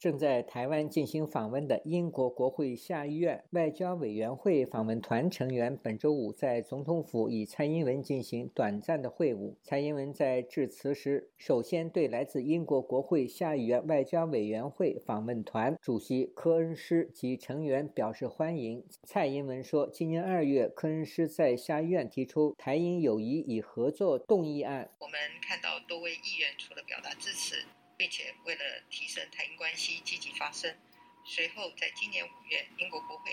[0.00, 9.54] 正在台湾进行访问的英国国会下议院外交委员会访问团成员本周五在总统府与蔡英文进行短暂的会晤。
[9.62, 18.82] 蔡英文在致辞时，首先对来自英国国会下议院外交委员会访问团主席科恩斯及成员表示欢迎。
[19.02, 24.90] 蔡英文说，今年二月，科恩斯在下议院提出台英友谊与合作动议案。
[25.00, 27.66] 我们看到多位议员除了表达支持。
[28.00, 30.74] 并且为了提升台英关系积极发声。
[31.22, 33.30] 随后，在今年五月，英国国会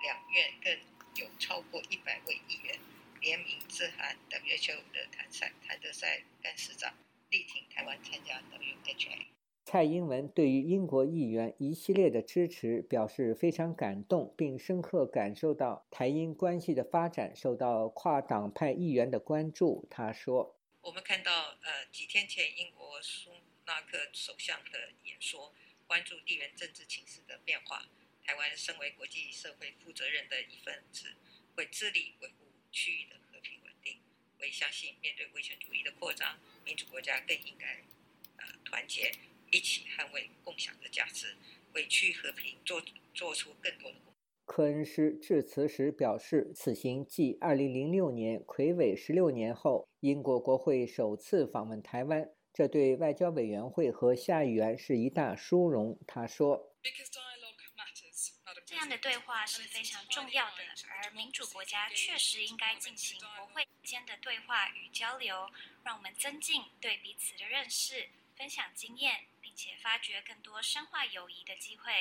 [0.00, 0.72] 两院更
[1.16, 2.78] 有超过一百位议员
[3.20, 6.94] 联名致函 WHO 的谭赛谭德赛干事长，
[7.30, 9.26] 力挺台湾参加 WHO。
[9.64, 19.84] 蔡英文对于英国议员一系列的支持表示非常感动，并深刻感受到台英关系的发展受到跨党派议员的关注。
[19.90, 21.32] 他说：“我们看到，
[21.62, 23.32] 呃，几天前英国苏。”
[23.66, 25.52] 纳克首相的演说，
[25.88, 27.84] 关注地缘政治情势的变化。
[28.24, 31.14] 台湾身为国际社会负责任的一份子，
[31.54, 33.98] 会致力维护区域的和平稳定。
[34.38, 37.82] 我也相信，面对威权主义的扩张，民主国家更应该
[38.36, 39.12] 呃团结，
[39.50, 41.36] 一起捍卫共享的价值，
[41.74, 42.80] 为区域和平做
[43.14, 44.12] 做出更多的贡。
[44.44, 55.98] 科恩斯致辞时表示，此行继2006年魁违16年后，英国国会首次访问台湾，这对外交委员会和下议员是一大殊荣。
[56.06, 56.72] 他说
[58.64, 65.50] ：“这样的对话是非常重要的，而民主国家确实应该进行国会间的对话与交流，
[65.84, 71.92] 让我们增进对彼此的认识，分享经验，并且发掘更多深化友谊的机会。”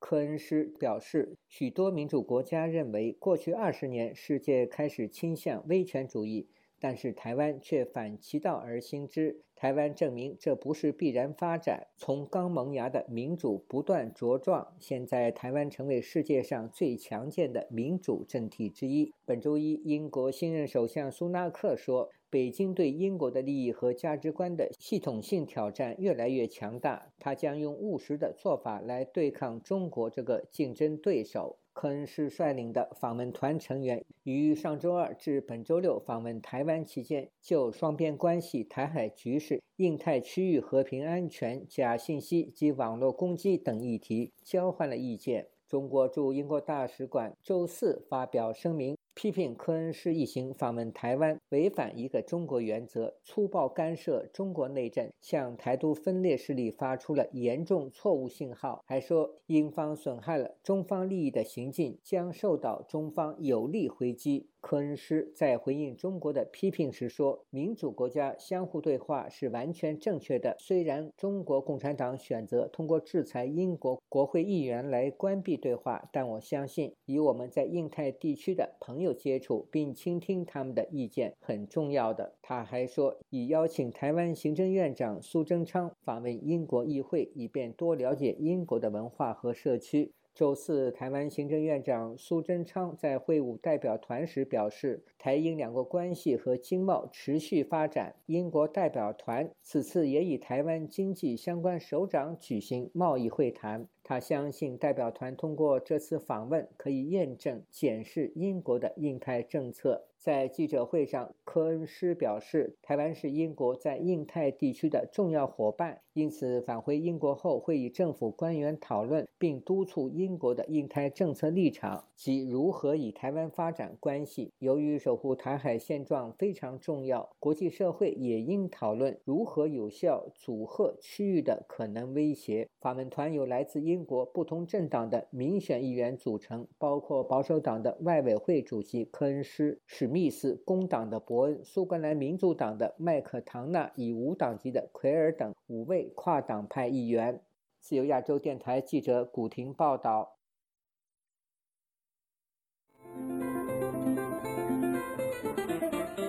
[0.00, 6.48] 科恩斯表示，许多民主国家认为，过去二十年世界开始倾向威权主义，
[6.80, 9.44] 但是台湾却反其道而行之。
[9.62, 19.14] 台湾证明这不是必然发展，从刚萌芽的民主不断茁壮，现在台湾成为世界上最强健的民主政体之一。
[19.24, 22.10] 本周一，英国新任首相苏纳克说。
[22.28, 31.58] 北京对英国的利益和价值观的系统性挑战越来越强大，他将用务实的做法来对抗中国这个竞争对手。
[31.72, 45.48] 科恩斯率领的访问团成员于上周二至本周六访问台湾期间，就双边关系、台海局势、印太区域和平安全、假信息及网络攻击等议题交换了意见。
[45.66, 48.96] 中国驻英国大使馆周四发表声明。
[49.14, 58.82] 批评科恩斯一行访问台湾，违反一个中国原则，粗暴干涉中国内政，向台独分裂势力发出了严重错误信号。
[58.86, 64.48] 还说，英方损害了中方利益的行径将受到中方有力回击。
[64.62, 70.56] 科恩斯在回应中国的批评时说：“民主国家相互对话是完全正确的。
[70.60, 98.16] 虽然中国共产党选择通过制裁英国国会议员来关闭对话，但我相信，以我们在印太地区的朋友接触并倾听他们的意见很重要的。”他还说：“已邀请台湾行政院长苏贞昌访问英国议会，以便多了解英国的文化和社区。”周四，台湾行政院长苏贞昌在会晤代表团时表示，台英两国关系和经贸持续发展。
[98.24, 103.86] 英国代表团此次也与台湾经济相关首长举行贸易会谈。
[104.04, 110.04] 他相信，代表团通过这次访问，可以验证、检视英国的印太政策。
[110.18, 124.52] 在记者会上，科恩斯表示，台湾是英国在印太地区的重要伙伴，因此返回英国后会与政府官员讨论，并督促英国的印太政策立场及如何与台湾发展关系。
[124.60, 132.68] 由于守护台海现状非常重要，国际社会也应讨论如何有效阻吓区域的可能威胁。
[132.80, 140.12] 访问团有来自英英国不同政党的民选议员组成，包括保守党的外委会主席科恩斯史。
[140.12, 147.40] 密斯工党的伯恩、苏格兰民主党的麦克唐纳以无党籍的奎尔等五位跨党派议员。
[147.80, 150.36] 自由亚洲电台记者古婷报道。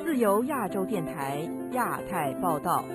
[0.03, 1.39] 自由亚洲电台
[1.73, 2.85] 亚太报道。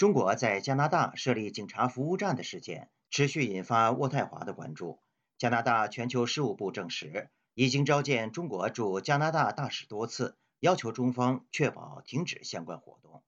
[0.00, 4.98] 中国在加拿大设立警察服务站的事件持续引发渥太华的关注。
[5.36, 7.28] 加拿大全球事务部证实。
[7.52, 13.22] 已经召见中国驻加拿大大使多次，要求中方确保停止相关活动。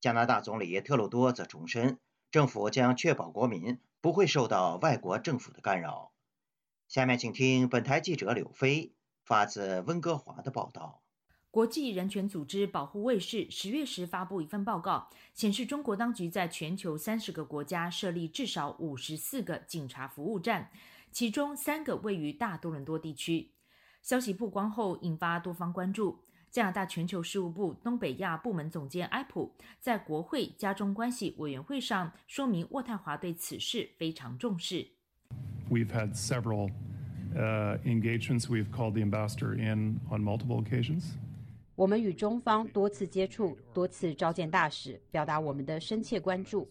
[0.00, 1.98] 加拿大总理特鲁多则重申，
[2.30, 6.12] 政府将确保国民不会受到外国政府的干扰。
[6.88, 11.02] 下面请听本台记者柳飞发自温哥华的报道。
[11.56, 20.70] 国际人权组织保护卫士十月时发布一份报告，显示中国当局在全球三十个国家设立至少五十四个警察服务站，
[21.10, 23.52] 其中三个位于大多伦多地区。
[24.02, 26.18] 消息曝光后，引发多方关注。
[26.50, 34.88] 加拿大全球事务部东北亚部门总监埃普在国会加中关系委员会上说明，渥太华对此事非常重视。
[35.70, 36.70] We've had several
[37.34, 38.42] engagements.
[38.42, 41.14] We've called the ambassador in on multiple occasions.
[41.76, 46.66] 我们与中方多次接触，多次召见大使，表达我们的深切关注。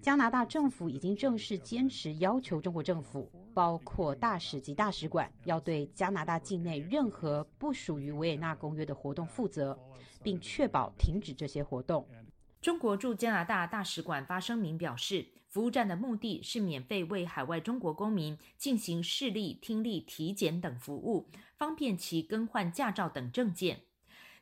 [0.00, 9.78] 加拿大政府已经正式坚持要求中国政府，包括大使及大使馆，要对加拿大境内任何不属于维也纳公约的活动负责，
[10.24, 12.04] 并确保停止这些活动。
[12.60, 23.82] 中国驻加拿大大使馆发声明表示，服务站的目的是免费为海外中国公民进行视力、听力体检等服务，方便其更换驾照等证件。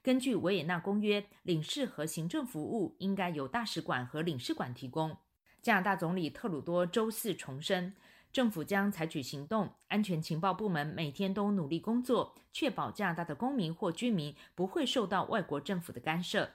[0.03, 5.17] 根据维也纳公约，领事和行政服务应该由大使馆和领事馆提供。
[5.61, 7.95] 加拿大总理特鲁多周四重申，
[8.33, 16.51] 政府将采取行动，安全情报部门每天都努力工作，确保加拿大的公民或居民不会受到外国政府的干涉。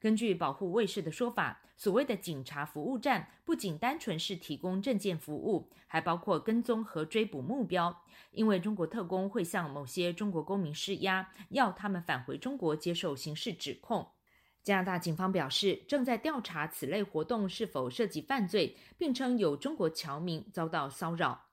[0.00, 8.04] 根据保护卫士的说法，所谓的警察服务站不仅单纯是提供证件服务，还包括跟踪和追捕目标。
[8.30, 14.06] 因为中国特工会向某些中国公民施压，要他们返回中国接受刑事指控。
[14.62, 21.46] 加拿大警方表示，正在调查此类活动是否涉及犯罪，并称有中国侨民遭到骚扰。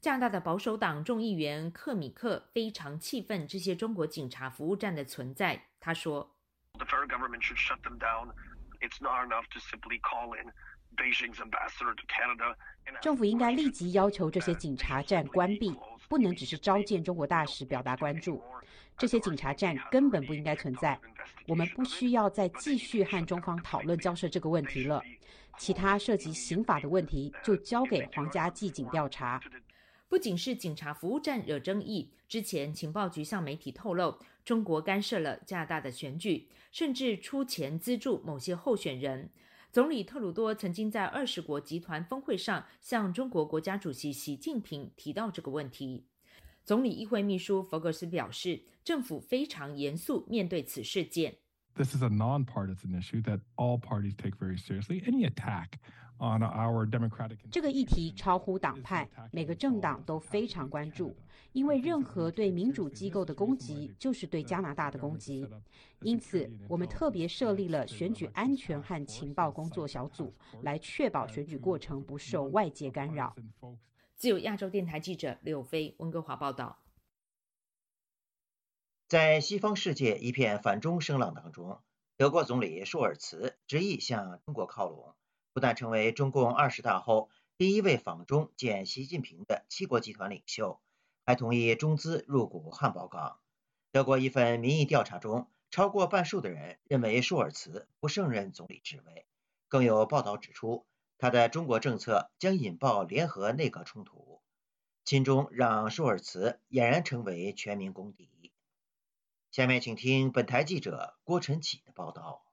[0.00, 5.66] 加拿大的保守党众议员克米克非常气愤这些中国警察服务站的存在。
[5.78, 6.34] 他说。
[6.78, 8.30] The federal government should shut them down.
[8.80, 10.52] It's not enough to simply call in
[10.96, 12.54] Beijing's ambassador to Canada.
[13.02, 15.76] 政府应该立即要求这些警察站关闭，
[16.08, 18.42] 不能只是召见中国大使表达关注。
[18.96, 20.98] 这些警察站根本不应该存在。
[21.46, 25.02] 我们不需要再继续和中方讨论交涉这个问题了。
[25.58, 29.40] 其他涉及刑法的问题就交给皇家纪警调查。
[30.08, 36.48] 不仅是警察服务站惹争议，之前情报局向媒体透露，中国干涉了加拿大的选举。
[36.70, 39.30] 甚至出钱资助某些候选人。
[39.70, 46.06] 总理特鲁多曾经在二十国集团峰会上向中国国家主席习近平提到这个问题。
[46.64, 51.36] 总理议会秘书弗格斯表示，政府非常严肃面对此事件。
[51.74, 55.02] This is a nonpartisan issue that all parties take very seriously.
[55.04, 55.78] Any attack
[56.18, 61.16] on our democratic 这个议题超乎党派，每个政党都非常关注。
[61.52, 65.48] 因为任何对民主机构的攻击就是对加拿大的攻击，
[66.02, 73.34] 因此我们特别设立了选举安全和情报工作小组，来确保选举过程不受外界干扰。
[74.14, 76.78] 自由亚洲电台记者柳飞温哥华报道。
[79.08, 81.80] 在西方世界一片反中声浪当中，
[82.18, 85.14] 德国总理舒尔茨执意向中国靠拢，
[85.58, 90.80] 不但成为中共二十大后第一位访中见习近平的七国集团领袖。
[91.26, 93.40] 还同意中资入股汉堡港。
[93.90, 99.26] 德国一份民意调查中，超过半数的人认为舒尔茨不胜任总理职位。
[99.66, 100.86] 更有报道指出，
[101.18, 104.40] 他的中国政策将引爆联合内阁冲突。
[105.04, 108.52] 亲中让舒尔茨俨然成为全民公敌。
[109.50, 112.44] 下面请听本台记者郭晨启的报道。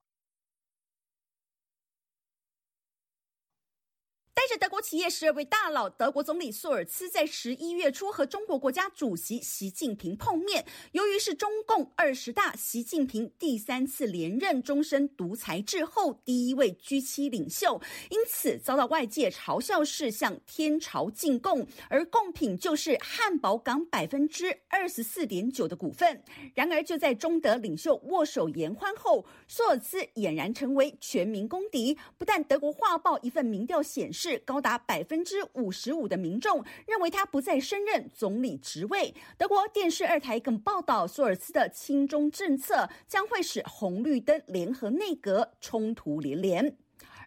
[4.58, 10.66] 德国企业十二位大佬，德国总理索尔茨在十一月初和中国国家主席习近平碰面。
[10.94, 26.24] 由于是中共二十大，习近平第三次连任终身独裁制后第一位居期领袖，因此遭到外界嘲笑是向天朝进贡，而贡品就是汉堡港百分之二十四点九的股份。
[26.54, 31.98] 然而，就在中德领袖握手言欢后，索尔茨俨然成为全民公敌。
[32.18, 34.42] 不但德国《画报》一份民调显示。
[34.46, 39.14] 高达百分之五十五的民众认为他不再升任总理职位。
[39.38, 46.78] 德国电视二台更报道，索尔斯的亲中政策将会使红绿灯联合内阁冲突连连。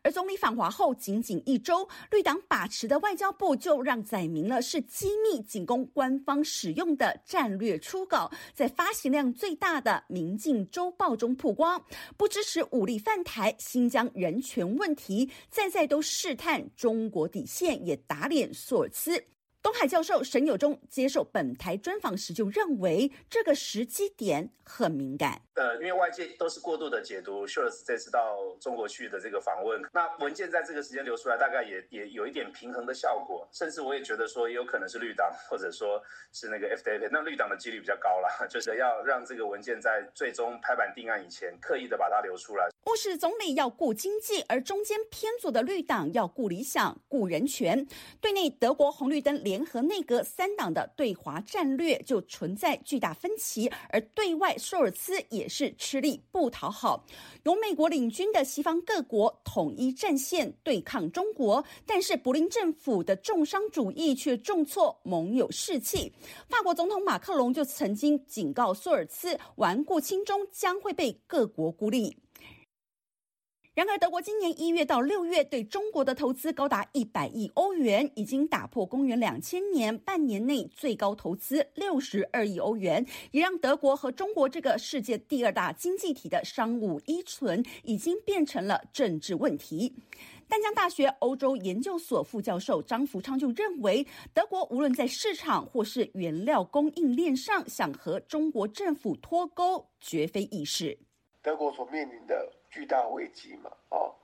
[0.03, 11.84] 而总理访华后仅仅一周，绿党把持的外交部就让载明了是机密，仅供官方使用的战略初稿，在发行量最大的《民进周报》中曝光，
[12.16, 19.24] 不支持武力犯台、新疆人权问题，再再都试探中国底线，也打脸索尔茨。
[19.61, 25.42] 东海教授沈友忠接受本台专访时就认为，这个时机点很敏感。
[25.59, 33.48] 呃，因为外界都是过度的解读 s h o r s 这次到中国去的这个访问，那文件在这个时间流出来，大概也也有一点平衡的效果。
[33.50, 36.00] 甚至我也觉得说，也有可能是绿党，或者说
[36.32, 42.68] 是那个 FDP，那绿党的几率比较高了， 就是要让这个文件在最终拍板定案以前，刻意的把它流出来。
[42.86, 47.84] 务实总理要顾经济，而中间偏左的绿党要顾理想、顾人权。
[48.20, 55.47] 对内，德国红绿灯联合内阁三党的对华战略就存在巨大分歧，而对外，舒尔茨也。
[55.49, 57.05] 是吃力不讨好，
[57.44, 66.12] 由美国领军的西方各国统一战线对抗中国，但是柏林政府的重商主义却重挫盟友士气。
[66.49, 72.16] 法国总统马克龙就曾经警告苏尔茨，顽固亲中将会被各国孤立。
[73.79, 89.95] 然而，德国今年一月到六月对中国的投资高达一百亿欧元，已经打破公元两千年半年内最高投资六十二亿欧元，也让德国和中国这个世界第二大经济体的商务依存已经变成了政治问题。
[90.49, 94.05] 丹江大学欧洲研究所副教授张福昌就认为，
[94.35, 100.99] 德国无论在市场或是原料供应链上，想和中国政府脱钩，绝非易事。
[101.41, 102.57] 德国所面临的。
[102.79, 104.14] 巨大危机嘛，哦，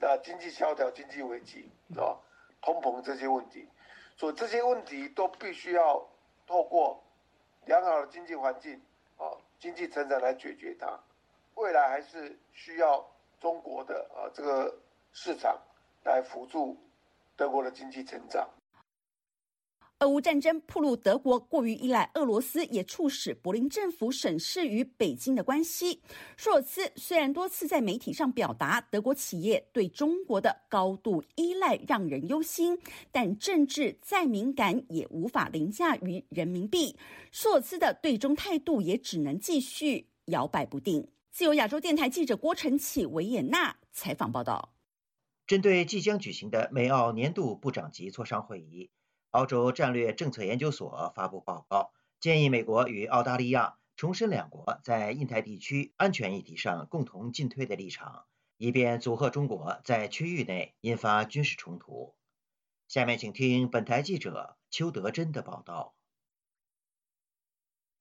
[0.00, 2.18] 那经济萧条、经济危机啊，
[2.60, 3.68] 通膨这些问题，
[4.16, 6.04] 所以这些问题都必须要
[6.44, 7.00] 透过
[7.66, 8.82] 良好的经济环境
[9.16, 9.30] 啊，
[9.60, 10.98] 经济成长来解决它。
[11.54, 13.08] 未来还是需要
[13.38, 14.76] 中国的啊这个
[15.12, 15.56] 市场，
[16.02, 16.76] 来辅助
[17.36, 18.50] 德国的经济成长。
[20.00, 26.00] 俄乌战争暴露德国过于依赖俄罗斯，也促使柏林政府审视与北京的关系。
[26.38, 32.78] 舒尔茨虽然多次在媒体上表达德国企业对中国的高度依赖让人忧心，
[33.12, 36.96] 但政治再敏感也无法凌驾于人民币。
[37.30, 41.06] 舒尔茨的对中态度也只能继续摇摆不定。
[41.30, 44.72] 自由亚洲电台记者郭晨启维也纳采访报道。
[45.46, 48.88] 针对即将举行的美澳年度部长级磋商会议。
[49.30, 58.26] 澳洲战略政策研究所发布报告，建议美国与澳大利亚重申两国在印太地区安全议题上共同进退的立场，
[58.56, 62.16] 以便阻吓中国在区域内引发军事冲突。
[62.88, 65.94] 下面请听本台记者邱德珍的报道。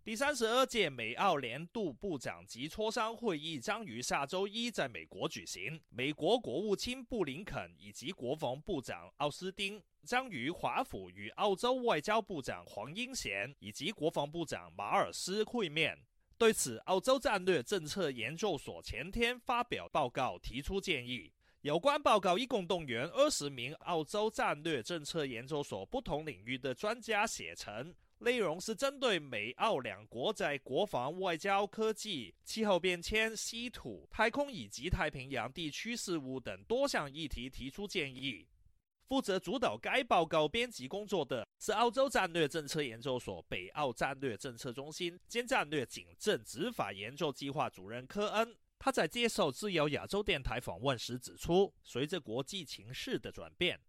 [0.01, 5.79] 第三十二届美澳年度部长级磋商会议将于下周一在美国举行。
[5.89, 15.99] 美国国务卿布林肯以及国防部长奥斯汀将于华府与澳洲外交部长黄英贤以及国防部长马尔斯会面。
[16.37, 21.31] 对此，澳洲战略政策研究所前天发表报告，提出建议。
[21.61, 27.93] 有关报告一共动员二十名澳洲战略政策研究所不同领域的专家写成。
[28.19, 38.45] 内容是针对美澳两国在国防、外交、科技、气候变迁、稀土、太空以及太平洋地区事务等多项议题提出建议。
[39.07, 48.55] 负责主导该报告编辑工作的是澳洲战略政策研究所北澳战略政策中心兼战略警政执法研究计划主任科恩。
[48.77, 53.79] 他在接受自由亚洲电台访问时指出，随着国际情势的转变。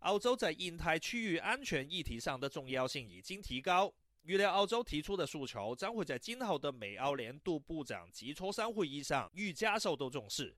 [0.00, 3.92] 澳洲在印太区域安全议题上的重要性已经提高，
[4.22, 10.54] 预料澳洲提出的诉求将会在今后的美澳年度部长级磋商会议上愈加受到重视。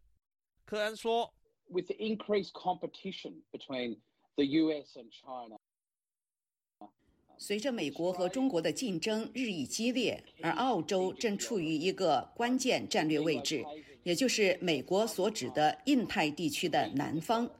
[0.67, 1.33] 科恩说
[1.69, 3.99] ：“With the increased competition between
[4.35, 4.99] the U.S.
[4.99, 5.59] and China，
[7.39, 13.65] 随着美国和中国的竞争日益激烈，而澳洲正处于一个关键战略位置，
[14.03, 17.51] 也就是美国所指的印太地区的南方。”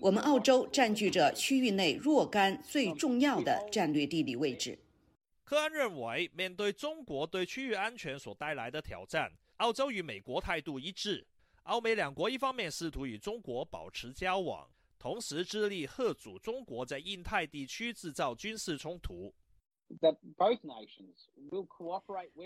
[0.00, 4.78] 我们澳洲占据着区域内若干最重要的战略地理位置。
[5.44, 11.26] 科恩认为，面对中国对区域安全所带来的挑战，澳洲与美国态度一致。
[11.64, 14.68] 澳美两国一方面试图与中国保持交往，
[14.98, 19.32] 同时致力遏阻中国在印太地区制造军事冲突。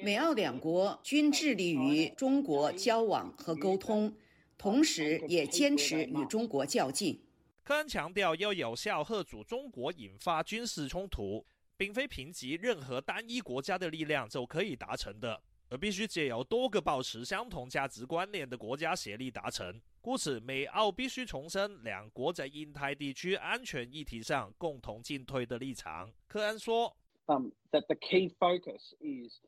[0.02, 4.14] 美澳两国均致力于中国交往和沟通，
[4.56, 7.20] 同时也坚持与中国较劲。
[7.64, 11.46] 科恩强调，要有效遏阻中国引发军事冲突，
[11.76, 19.80] 并非凭借任何单一国家的力量就可以达成的，而必须借由多个保持相同价值观念的国家协力达成。
[20.00, 26.12] 故此，美澳必须重申两国在印太地区安全议题上共同进退的立场。
[26.26, 26.96] 科恩说
[27.26, 29.38] ：“Um, that the key focus is.”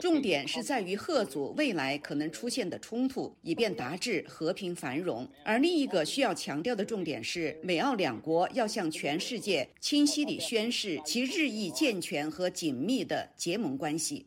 [0.00, 5.28] 重点是在于贺组未来可能出现的冲突，以便达至和平繁荣。
[5.44, 14.26] 而另一个需要强调的重点是，美澳两国要向全世界清晰地宣示其日益健全和紧密的结盟关系。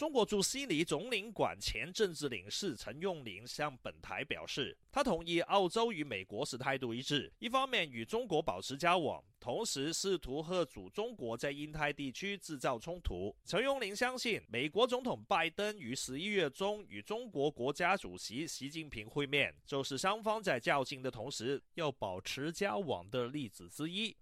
[0.00, 13.36] 中国驻悉尼总领馆前政治领事陈永林向本台表示，他同意澳洲与美国是态度一致，一方面与中国保持交往，同时试图遏阻中国在印太地区制造冲突。
[13.44, 24.16] 陈永林相信，美国总统拜登于十一月中与中国国家主席习近平会面，就是双方在较劲的同时要保持交往的例子之一。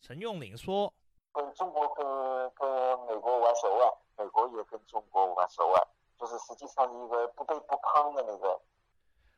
[0.00, 0.94] 陈永林说。
[1.36, 2.02] 跟中国跟
[2.54, 2.66] 跟
[3.06, 5.86] 美国玩手腕，美国也跟中国玩手腕，
[6.18, 8.58] 就是实际上一个不卑不亢的那个。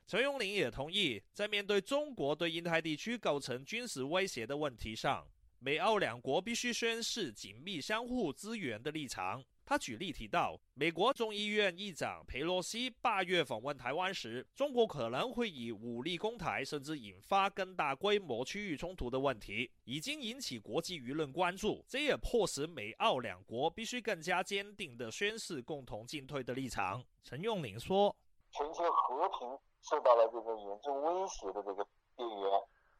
[0.06, 5.26] 陈永林也同意，在面对中国对印太地区构成军事威胁的问题上，
[5.58, 9.44] 美澳两国必须宣示紧密相互支援的立场。
[9.68, 21.84] 他举例提到，美国众议院议长佩洛西八月访问台湾时，中国可能会以武力攻台，甚至引发更大规模区域冲突的问题，已经引起国际舆论关注。
[21.86, 27.04] 这也迫使美澳两国必须更加坚定地宣示共同进退的立场。
[27.22, 28.16] 陈用林说
[28.50, 32.50] ：“全球和平受到了这个严重威胁的这个边缘，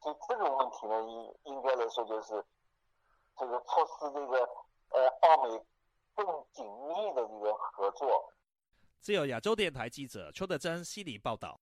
[0.03, 2.45] 就这个问题呢，应应该来说就是
[3.35, 4.47] 这个迫使这个
[4.89, 5.59] 呃澳美。”
[6.23, 8.33] 更紧密的一个合作。
[8.99, 11.61] 自由亚洲电台记者邱德珍悉尼报道。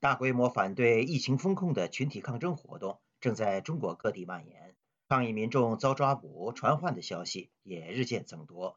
[0.00, 4.76] 大规模反对疫情风控的群体抗争活动正在中国各地蔓延，
[5.08, 8.76] 抗议民众遭抓捕、传唤的消息也日渐增多。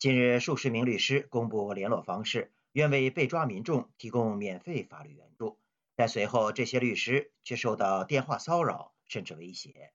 [0.00, 5.60] 近日，数十名律师公布联络方式，愿为被抓民众提供免费法律援助，
[5.94, 9.92] 但随后这些律师却受到电话骚扰甚至威胁。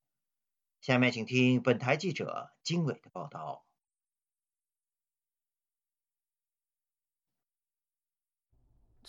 [0.80, 3.66] 下面请听本台记者金伟的报道。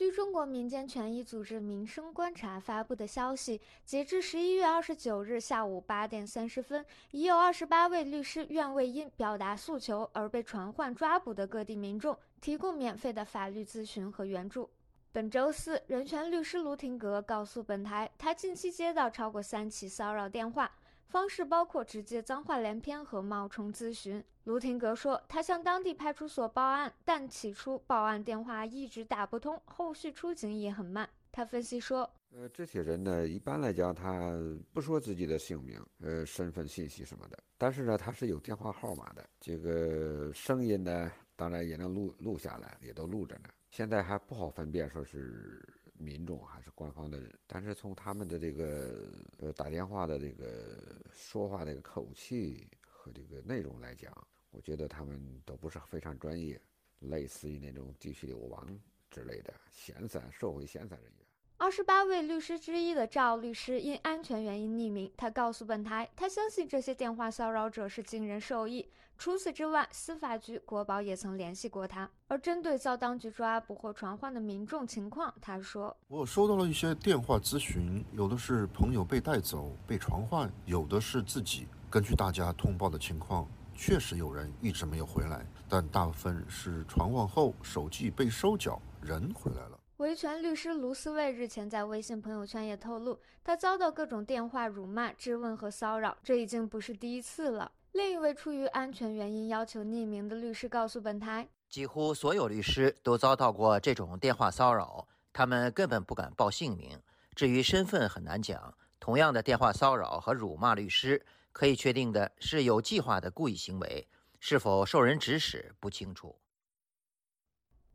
[0.00, 14.70] 据中国民间权益组织民生观察发布的消息，截至十一月二十九日下午八点三十分，已有二十八位律师愿为因表达诉求而被传唤抓捕的各地民众提供免费的法律咨询和援助。
[15.12, 20.72] 本周四，人权律师卢廷格告诉本台，他近期接到超过三起骚扰电话。
[21.10, 24.24] 方式包括直接脏话连篇和冒充咨询。
[24.44, 31.10] 卢廷格说，他向当地派出所报案，但起初报案电话一直打不通，后续出警也很慢。
[31.32, 34.32] 他分析说：“呃，这些人呢，一般来讲，他
[34.72, 39.28] 不说自己的姓名、呃身份信息什么的，但是呢，他是有电话号码的。
[39.40, 43.48] 这个声音呢，当然也能录录下来，也都录着呢。
[43.70, 45.60] 现在还不好分辨，说是。”
[46.00, 54.10] 民众还是官方的人，但是从他们的这个呃打电话的这个说话这个口气和这个内容来讲，
[54.50, 56.60] 我觉得他们都不是非常专业，
[57.00, 58.80] 类似于那种地区流氓
[59.10, 61.26] 之类的闲散社会闲散人员。
[61.60, 68.88] 二十八位律师之一的赵律师因安全原因匿名，他告诉本台，他相信这些电话骚扰者是经人授意。
[69.18, 72.08] 除此之外，司法局、国保也曾联系过他。
[72.28, 81.68] 而针对遭当局抓捕或传唤的民众情况，他说：“我收到了一些电话咨询，有的是朋友被带走、被传唤，有的是自己。
[81.90, 97.70] 根据大家通报的情况，确实有人一直没有回来，但大部分是传唤后手机被收缴，人回来了。”维权律师卢思卫日前在微信朋友圈也透露，他遭到各种电话辱骂、质问和骚扰，这已经不是第一次了。
[97.92, 106.98] 另一位出于安全原因要求匿名的律师告诉本台，几乎所有律师都遭到过这种电话骚扰，他们根本不敢报姓名。
[107.34, 108.74] 至于身份很难讲。
[108.98, 111.22] 同样的电话骚扰和辱骂律师，
[111.52, 116.34] 可以确定的是有计划的故意行为，是否受人指使不清楚。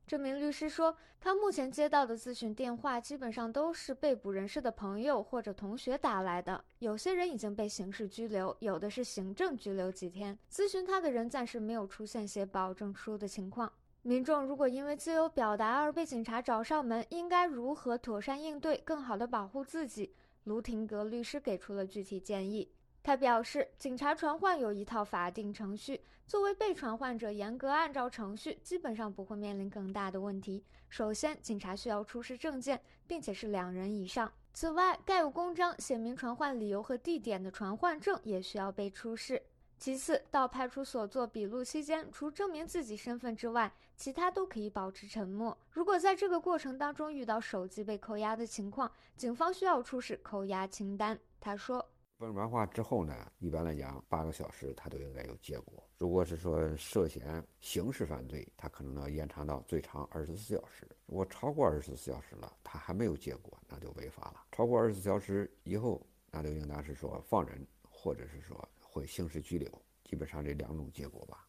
[0.08, 6.64] 这名律师说，他目前接到的咨询电话基本上都是被捕人士的朋友或者同学打来的。
[6.78, 10.38] 有些人已经被刑事拘留，有的是行政拘留几天。
[10.52, 13.72] 咨询他的人暂时没有出现写保证书的情况。
[14.04, 20.14] 民众如果因为自由表达而被警察找上门，应该如何妥善应对，更好地保护自己？
[20.44, 22.72] 卢廷格律师给出了具体建议。
[23.06, 30.66] 他表示，警察传唤有一套法定程序，作为被传唤者，严格按照程序，基本上不会面临更大的问题。
[30.90, 34.34] 首先，警察需要出示证件，并且是两人以上。
[34.54, 39.40] 此外，盖有公章写明传唤理由和地点的传唤证也需要被出示。
[39.78, 45.56] 其次，到派出所做笔录期间，除证明自己身份之外，其他都可以保持沉默。
[45.70, 51.20] 如果在这个过程当中遇到手机被扣押的情况，警方需要出示扣押清单。
[51.40, 51.88] 他说。
[52.20, 55.84] 问完话之后呢，一般来讲，八个小时他都应该有结果。
[55.98, 60.88] 如果是说涉嫌刑事犯罪，他可能要延长到最长二十四小时。
[61.08, 64.46] 如果超过二十四小时了，他还没有结果，那就违法了。
[64.54, 66.02] 超过二十四小时以后，
[66.32, 69.70] 那就应当是说放人，或者是说会刑事拘留，
[70.06, 71.45] 基本上这两种结果吧。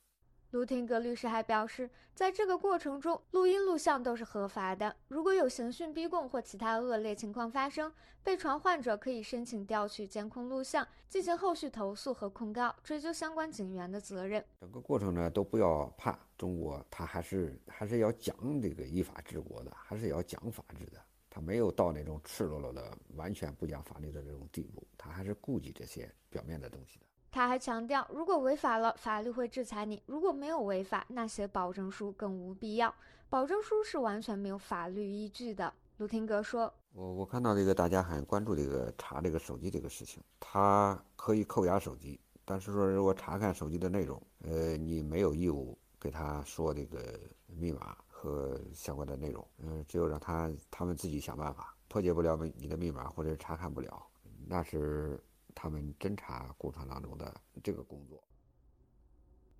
[0.57, 4.96] 卢廷格律师还表示，在这个过程中，录音录像都是合法的。
[5.09, 7.92] 如果有刑讯逼供或其他恶劣情况发生，
[8.22, 14.42] 被传唤者可以申请调取监控录像，进行后续投诉和控告，追究相关警员的责任。
[14.59, 20.98] 整个过程呢，都不要怕，中国他还是还是要讲这个依法治国的，还是要讲法治的。
[21.28, 27.04] 他没有到那种赤裸裸的、完全不讲法律的这种地步，他还是顾及这些表面的东西的。
[27.30, 32.94] 他还强调，如果违法了，法律会制裁你；如果没有违法，那写保证书更无必要。
[33.28, 35.72] 保证书是完全没有法律依据的。
[35.98, 54.06] 卢廷格说：“我我看到这个大家很关注这个查这个手机这个事情，他可以扣押手机，但是说如果查看手机的内容，呃，你没有义务给他说这个密码和相关的内容，嗯，只有让他他们自己想办法破解不了你的密码或者查看不了，
[54.46, 55.20] 那是。”
[55.57, 58.22] 他们侦查过程当中的这个工作。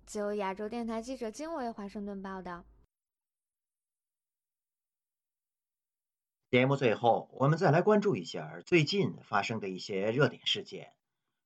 [0.05, 2.63] 自由亚洲电台记者金伟华盛顿报道。
[6.49, 10.93] 节目最后，我们再来关注一下最近发生的一些热点事件。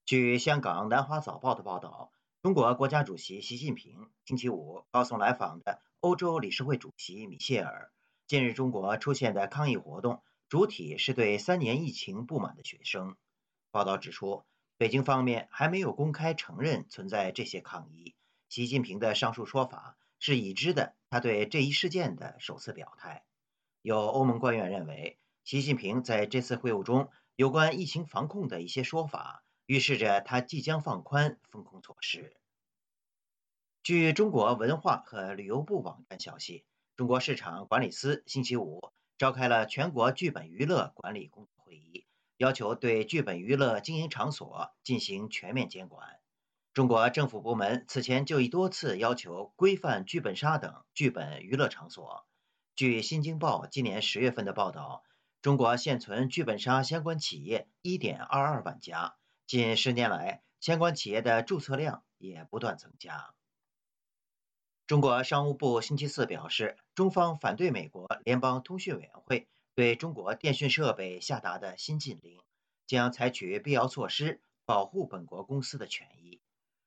[0.05, 2.11] 据香港南华早报的报道，
[2.43, 7.91] 中国国家主席习近平星期五告诉来访的欧洲理事会主席米歇尔，
[8.27, 10.21] 近日中国出现的抗议活动。
[10.49, 13.15] 主体是对三年疫情不满的学生。
[13.71, 14.43] 报道指出，
[14.77, 18.15] 北京方面还没有公开承认存在这些抗议。
[18.49, 23.23] 习近平的上述说法是已知的，他对这一事件的首次表态。
[23.81, 32.35] 有欧盟官员认为，习近平在这次会晤中有关疫情防控的一些说法，预示着他即将放宽封控措施。
[33.83, 36.65] 据中国文化和旅游部网站消息，
[36.97, 42.05] 中国市场管理司星期五召开了全国剧本娱乐管理工作会议，
[42.41, 46.17] 要求对剧本娱乐经营场所进行全面监管。
[46.73, 52.25] 中国政府部门此前就已多次要求规范剧本杀等剧本娱乐场所。
[52.75, 55.03] 据《新京报》今年十月份的报道，
[55.43, 59.13] 中国现存剧本杀相关企业一点二二万家，
[59.45, 63.35] 近十年来相关企业的注册量也不断增加。
[64.87, 69.47] 中国商务部星期四表示，中方反对美国联邦通讯委员会
[69.81, 72.39] 对中国电讯设备下达的新禁令，
[72.85, 76.39] 将采取必要措施保护本国公司的权益。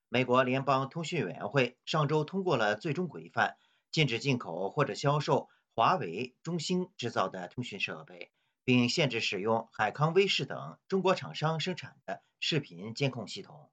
[0.09, 3.57] 美国联邦通讯委员会上周通过了最终规范，
[3.91, 8.31] 禁止进口或者销售华为、中兴制造的通讯设备，
[8.63, 13.73] 并限制使用海康威视等中国厂商生产的视频监控系统。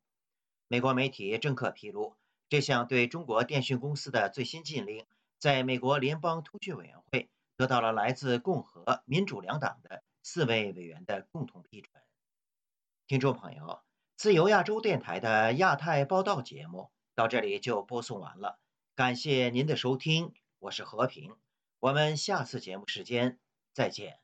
[0.68, 2.16] 美国媒体政客披露。
[2.50, 5.06] 这项对中国电讯公司的最新禁令，
[5.38, 7.30] 在美国联邦通讯委员会
[7.62, 12.02] 得到了来自共和、民主两党的四位委员的共同批准。
[13.06, 13.84] 听众朋友，
[14.18, 18.60] 自由亚洲电台的亚太报道节目到这里就播送完了，
[18.96, 21.36] 感谢您的收听，我是和平，
[21.78, 23.40] 我们下次节目时间
[23.74, 24.18] 再见。